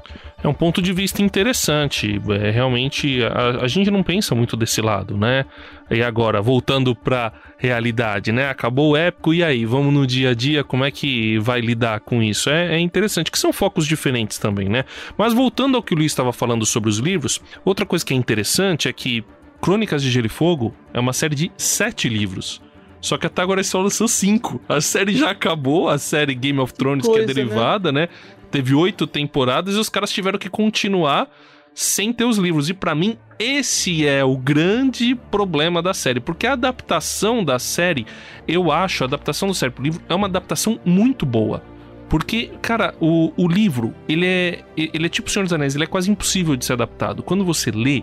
[0.43, 2.21] É um ponto de vista interessante.
[2.31, 5.45] É, realmente, a, a gente não pensa muito desse lado, né?
[5.91, 8.49] E agora, voltando pra realidade, né?
[8.49, 9.65] Acabou o épico, e aí?
[9.65, 12.49] Vamos no dia a dia, como é que vai lidar com isso?
[12.49, 14.85] É, é interessante, que são focos diferentes também, né?
[15.17, 18.17] Mas voltando ao que o Luiz estava falando sobre os livros, outra coisa que é
[18.17, 19.25] interessante é que
[19.61, 22.63] Crônicas de Gelo e Fogo é uma série de sete livros.
[23.01, 24.61] Só que até agora só lançou cinco.
[24.69, 27.35] A série já acabou, a série Game of Thrones, que é coisa, né?
[27.35, 28.09] derivada, né?
[28.51, 31.29] Teve oito temporadas e os caras tiveram que continuar
[31.75, 32.69] sem ter os livros.
[32.69, 36.21] E pra mim, esse é o grande problema da série.
[36.21, 38.07] Porque a adaptação da série,
[38.47, 41.63] eu acho, a adaptação do série pro livro é uma adaptação muito boa.
[42.11, 45.85] Porque, cara, o, o livro, ele é, ele é tipo o Senhor dos Anéis, ele
[45.85, 47.23] é quase impossível de ser adaptado.
[47.23, 48.03] Quando você lê,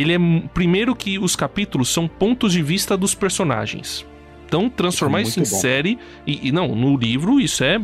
[0.00, 0.18] ele é.
[0.52, 4.06] Primeiro que os capítulos são pontos de vista dos personagens.
[4.46, 5.60] Então, transformar Isso é isso em bom.
[5.60, 5.98] série.
[6.26, 7.80] E, e não, no livro, isso é.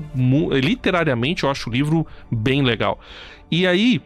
[0.62, 3.00] Literariamente, eu acho o livro bem legal.
[3.50, 4.00] E aí,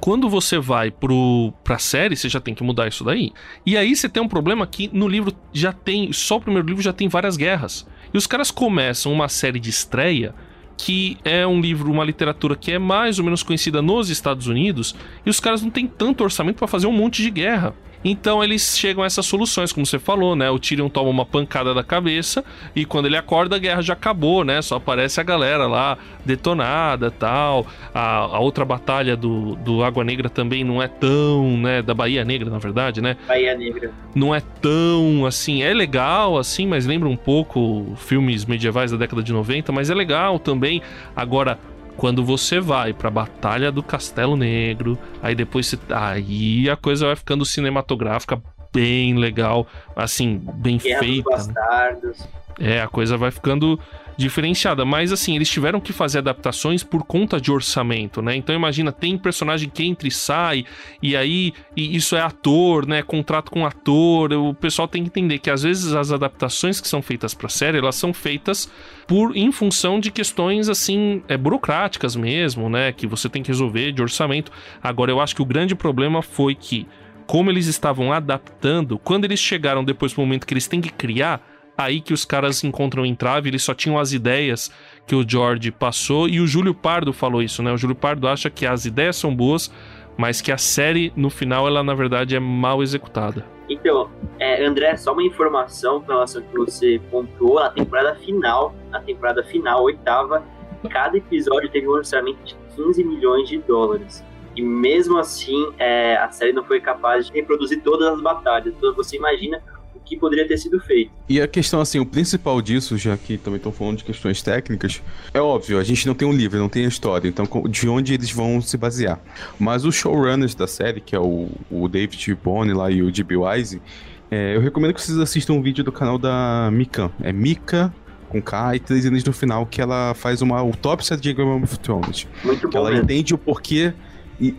[0.00, 3.32] quando você vai pro, pra série, você já tem que mudar isso daí.
[3.64, 6.12] E aí você tem um problema que no livro já tem.
[6.12, 7.86] Só o primeiro livro já tem várias guerras.
[8.12, 10.34] E os caras começam uma série de estreia
[10.76, 14.94] que é um livro, uma literatura que é mais ou menos conhecida nos Estados Unidos,
[15.24, 17.74] e os caras não têm tanto orçamento pra fazer um monte de guerra.
[18.08, 20.48] Então eles chegam a essas soluções, como você falou, né?
[20.48, 22.44] O Tyrion toma uma pancada da cabeça
[22.74, 24.62] e quando ele acorda a guerra já acabou, né?
[24.62, 27.66] Só aparece a galera lá detonada tal.
[27.92, 31.82] A, a outra batalha do, do Água Negra também não é tão, né?
[31.82, 33.16] Da Bahia Negra, na verdade, né?
[33.26, 33.90] Bahia Negra.
[34.14, 39.20] Não é tão assim, é legal assim, mas lembra um pouco filmes medievais da década
[39.20, 40.80] de 90, mas é legal também.
[41.16, 41.58] Agora,
[41.96, 47.16] quando você vai pra Batalha do Castelo Negro, aí depois você, aí a coisa vai
[47.16, 48.40] ficando cinematográfica
[48.72, 51.30] bem legal, assim, bem Guerra feita.
[51.46, 52.12] né?
[52.58, 53.78] É, a coisa vai ficando
[54.16, 54.84] diferenciada.
[54.84, 58.34] Mas assim, eles tiveram que fazer adaptações por conta de orçamento, né?
[58.34, 60.64] Então imagina, tem personagem que entra e sai,
[61.02, 63.02] e aí e isso é ator, né?
[63.02, 64.32] Contrato com ator.
[64.32, 67.78] O pessoal tem que entender que às vezes as adaptações que são feitas pra série,
[67.78, 68.70] elas são feitas
[69.06, 72.92] por em função de questões assim, é, burocráticas mesmo, né?
[72.92, 74.50] Que você tem que resolver de orçamento.
[74.82, 76.86] Agora, eu acho que o grande problema foi que,
[77.26, 81.40] como eles estavam adaptando, quando eles chegaram depois pro momento que eles têm que criar
[81.76, 84.70] aí que os caras encontram entrave, eles só tinham as ideias
[85.06, 87.72] que o George passou e o Júlio Pardo falou isso, né?
[87.72, 89.70] O Júlio Pardo acha que as ideias são boas,
[90.16, 93.44] mas que a série no final ela na verdade é mal executada.
[93.68, 99.00] Então, é, André, só uma informação com relação que você pontuou na temporada final, na
[99.00, 100.44] temporada final, oitava,
[100.88, 104.24] cada episódio teve um orçamento de 15 milhões de dólares.
[104.54, 108.74] E mesmo assim, é, a série não foi capaz de reproduzir todas as batalhas.
[108.74, 109.62] Então você imagina
[110.06, 111.10] que poderia ter sido feito.
[111.28, 115.02] E a questão, assim, o principal disso, já que também estão falando de questões técnicas,
[115.34, 118.14] é óbvio, a gente não tem um livro, não tem a história, então de onde
[118.14, 119.20] eles vão se basear.
[119.58, 123.36] Mas os showrunners da série, que é o, o David Bone lá e o D.B.
[123.36, 123.82] Wise,
[124.30, 127.10] é, eu recomendo que vocês assistam um vídeo do canal da Mika.
[127.22, 127.92] É Mika
[128.28, 131.78] com K e três N's no final, que ela faz uma autópsia de Game of
[131.78, 132.26] Thrones.
[132.44, 133.92] Muito Que bom ela entende o porquê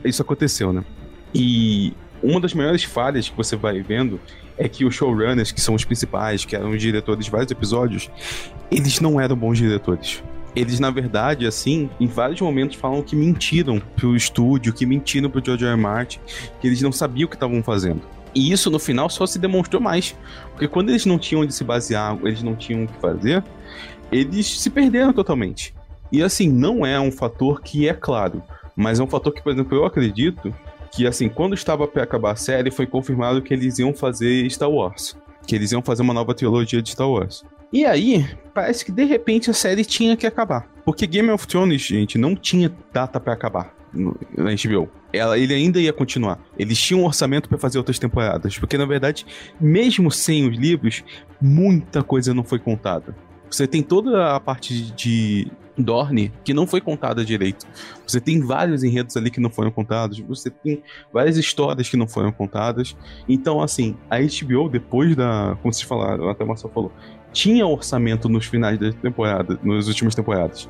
[0.04, 0.84] isso aconteceu, né?
[1.34, 1.94] E
[2.24, 4.20] uma das maiores falhas que você vai vendo
[4.58, 8.10] é que os showrunners, que são os principais, que eram os diretores de vários episódios,
[8.72, 10.24] eles não eram bons diretores.
[10.56, 15.44] Eles, na verdade, assim, em vários momentos falam que mentiram pro estúdio, que mentiram pro
[15.44, 15.72] George R.
[15.72, 15.80] R.
[15.80, 16.20] Martin,
[16.60, 18.02] que eles não sabiam o que estavam fazendo.
[18.34, 20.16] E isso, no final, só se demonstrou mais.
[20.52, 23.44] Porque quando eles não tinham onde se basear, eles não tinham o que fazer,
[24.12, 25.74] eles se perderam totalmente.
[26.12, 28.42] E assim, não é um fator que é claro,
[28.76, 30.54] mas é um fator que, por exemplo, eu acredito
[30.92, 34.70] que assim, quando estava para acabar a série, foi confirmado que eles iam fazer Star
[34.70, 35.16] Wars,
[35.46, 37.44] que eles iam fazer uma nova trilogia de Star Wars.
[37.72, 41.82] E aí, parece que de repente a série tinha que acabar, porque Game of Thrones,
[41.82, 44.90] gente, não tinha data para acabar no- na HBO.
[45.12, 46.40] Ela, ele ainda ia continuar.
[46.58, 49.26] Eles tinham um orçamento para fazer outras temporadas, porque na verdade,
[49.60, 51.04] mesmo sem os livros,
[51.42, 53.16] muita coisa não foi contada.
[53.50, 57.66] Você tem toda a parte de Dorne que não foi contada direito.
[58.06, 60.20] Você tem vários enredos ali que não foram contados.
[60.20, 60.82] Você tem
[61.14, 62.96] várias histórias que não foram contadas.
[63.28, 65.58] Então, assim, a HBO, depois da.
[65.62, 66.92] Como vocês falaram, até o Marcel falou,
[67.38, 70.68] tinha orçamento nos finais da temporada, nas últimas temporadas.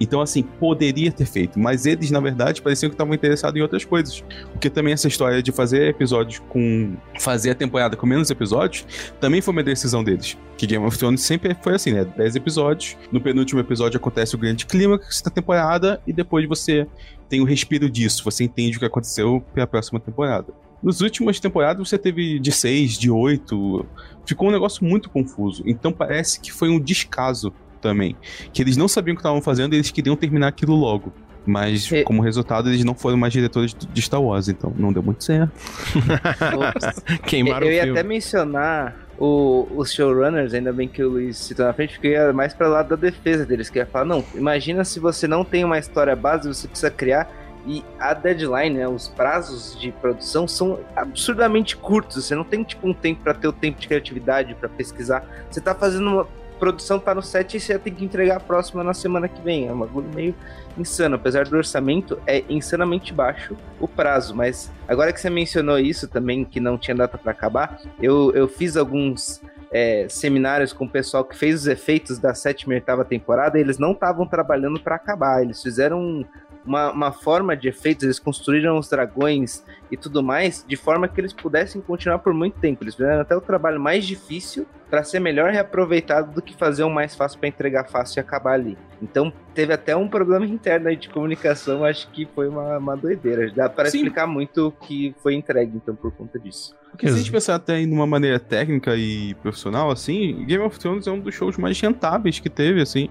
[0.00, 1.60] Então, assim, poderia ter feito.
[1.60, 4.24] Mas eles, na verdade, pareciam que estavam interessados em outras coisas.
[4.50, 6.96] Porque também essa história de fazer episódios com.
[7.20, 8.84] fazer a temporada com menos episódios
[9.20, 10.36] também foi uma decisão deles.
[10.56, 12.04] Que Game of Thrones sempre foi assim, né?
[12.04, 12.96] 10 episódios.
[13.12, 16.02] No penúltimo episódio acontece o grande clímax da temporada.
[16.04, 16.84] E depois você
[17.28, 18.24] tem o respiro disso.
[18.24, 20.52] Você entende o que aconteceu para a próxima temporada.
[20.82, 23.86] Nas últimas temporadas você teve de 6, de 8.
[24.24, 25.62] Ficou um negócio muito confuso.
[25.66, 28.16] Então parece que foi um descaso também.
[28.52, 31.12] Que eles não sabiam o que estavam fazendo e eles queriam terminar aquilo logo.
[31.46, 35.02] Mas, E- como resultado, eles não foram mais diretores de Star Wars, então não deu
[35.02, 35.50] muito certo.
[37.26, 41.64] Queimaram eu o ia até mencionar o- os showrunners, ainda bem que o Luiz citou
[41.66, 44.24] na frente, porque eu ia mais para lado da defesa deles, que ia falar, não,
[44.34, 47.28] imagina se você não tem uma história base, você precisa criar,
[47.66, 52.88] e a deadline, né, os prazos de produção são absurdamente curtos, você não tem tipo
[52.88, 56.28] um tempo para ter o tempo de criatividade, para pesquisar, você tá fazendo uma
[56.58, 59.68] produção, tá no set e você tem que entregar a próxima na semana que vem,
[59.68, 60.34] é um bagulho meio
[60.76, 66.08] insano, apesar do orçamento, é insanamente baixo o prazo, mas agora que você mencionou isso
[66.08, 69.40] também, que não tinha data para acabar, eu, eu fiz alguns
[69.70, 73.78] é, seminários com o pessoal que fez os efeitos da sétima e oitava temporada eles
[73.78, 76.24] não estavam trabalhando para acabar, eles fizeram
[76.68, 81.18] uma, uma forma de efeitos, eles construíram os dragões e tudo mais de forma que
[81.18, 82.84] eles pudessem continuar por muito tempo.
[82.84, 86.90] Eles fizeram até o trabalho mais difícil para ser melhor reaproveitado do que fazer o
[86.90, 88.76] mais fácil para entregar fácil e acabar ali.
[89.02, 93.50] Então teve até um problema interno aí de comunicação, acho que foi uma, uma doideira.
[93.50, 96.74] Dá para explicar muito o que foi entregue então por conta disso.
[96.90, 100.78] Porque se a gente pensar até em uma maneira técnica e profissional, assim, Game of
[100.78, 103.10] Thrones é um dos shows mais rentáveis que teve, assim.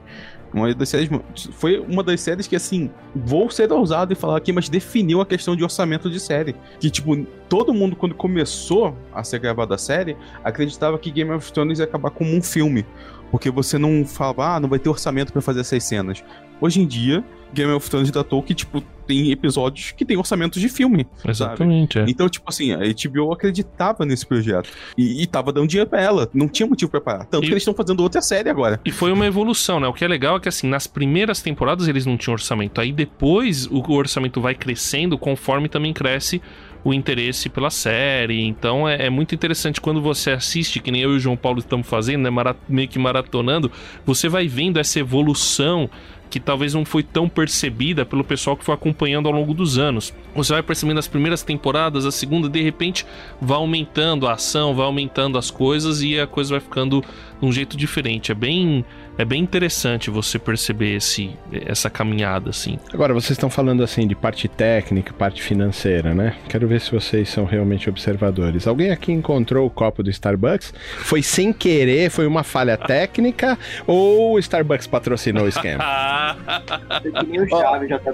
[0.54, 1.10] Uma das séries,
[1.52, 5.26] foi uma das séries que, assim, vou ser ousado e falar aqui, mas definiu a
[5.26, 6.56] questão de orçamento de série.
[6.80, 7.16] Que, tipo,
[7.50, 11.86] todo mundo, quando começou a ser gravada a série, acreditava que Game of Thrones ia
[11.86, 12.86] acabar como um filme.
[13.30, 16.24] Porque você não falava, ah, não vai ter orçamento para fazer essas cenas.
[16.62, 17.24] Hoje em dia,
[17.54, 21.08] Game of Thrones datou que, tipo, tem episódios que tem orçamentos de filme.
[21.26, 21.98] Exatamente.
[21.98, 22.06] É.
[22.08, 24.70] Então, tipo assim, a HBO acreditava nesse projeto.
[24.98, 26.30] E, e tava dando dinheiro pra ela.
[26.34, 27.26] Não tinha motivo pra parar.
[27.26, 28.80] Tanto e, que eles estão fazendo outra série agora.
[28.84, 29.88] E foi uma evolução, né?
[29.88, 32.82] O que é legal é que, assim, nas primeiras temporadas eles não tinham orçamento.
[32.82, 36.42] Aí depois o orçamento vai crescendo conforme também cresce
[36.84, 38.46] o interesse pela série.
[38.46, 41.60] Então é, é, muito interessante quando você assiste, que nem eu e o João Paulo
[41.60, 42.56] estamos fazendo, né?
[42.68, 43.72] meio que maratonando,
[44.06, 45.90] você vai vendo essa evolução
[46.30, 50.14] que talvez não foi tão percebida pelo pessoal que foi acompanhando ao longo dos anos.
[50.36, 53.06] Você vai percebendo as primeiras temporadas, a segunda, de repente,
[53.42, 57.52] vai aumentando a ação, vai aumentando as coisas e a coisa vai ficando de um
[57.52, 58.32] jeito diferente.
[58.32, 58.86] É bem
[59.18, 62.80] é bem interessante você perceber esse, essa caminhada, assim.
[62.94, 66.36] Agora, vocês estão falando, assim, de parte técnica, parte financeira, né?
[66.48, 68.68] Quero ver se vocês são realmente observadores.
[68.68, 70.74] Alguém aqui encontrou o copo do Starbucks?
[71.00, 72.10] Foi sem querer?
[72.10, 73.58] Foi uma falha técnica?
[73.86, 75.84] ou o Starbucks patrocinou o esquema?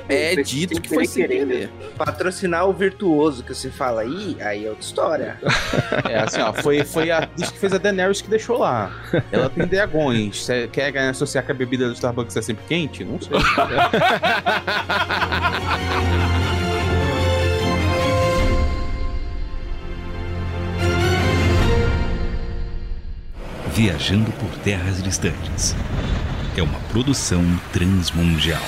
[0.09, 1.69] é dito que foi sem querer.
[1.97, 5.37] Patrocinar o virtuoso que você fala aí, aí é outra história.
[6.09, 8.91] é, assim, ó, foi, foi a que fez a Daenerys que deixou lá.
[9.31, 10.45] Ela tem dragões.
[10.45, 13.03] Você quer ganhar associar que a bebida do Starbucks é sempre quente?
[13.03, 13.33] Não sei.
[23.73, 25.75] Viajando por terras distantes.
[26.55, 28.61] É uma produção transmundial.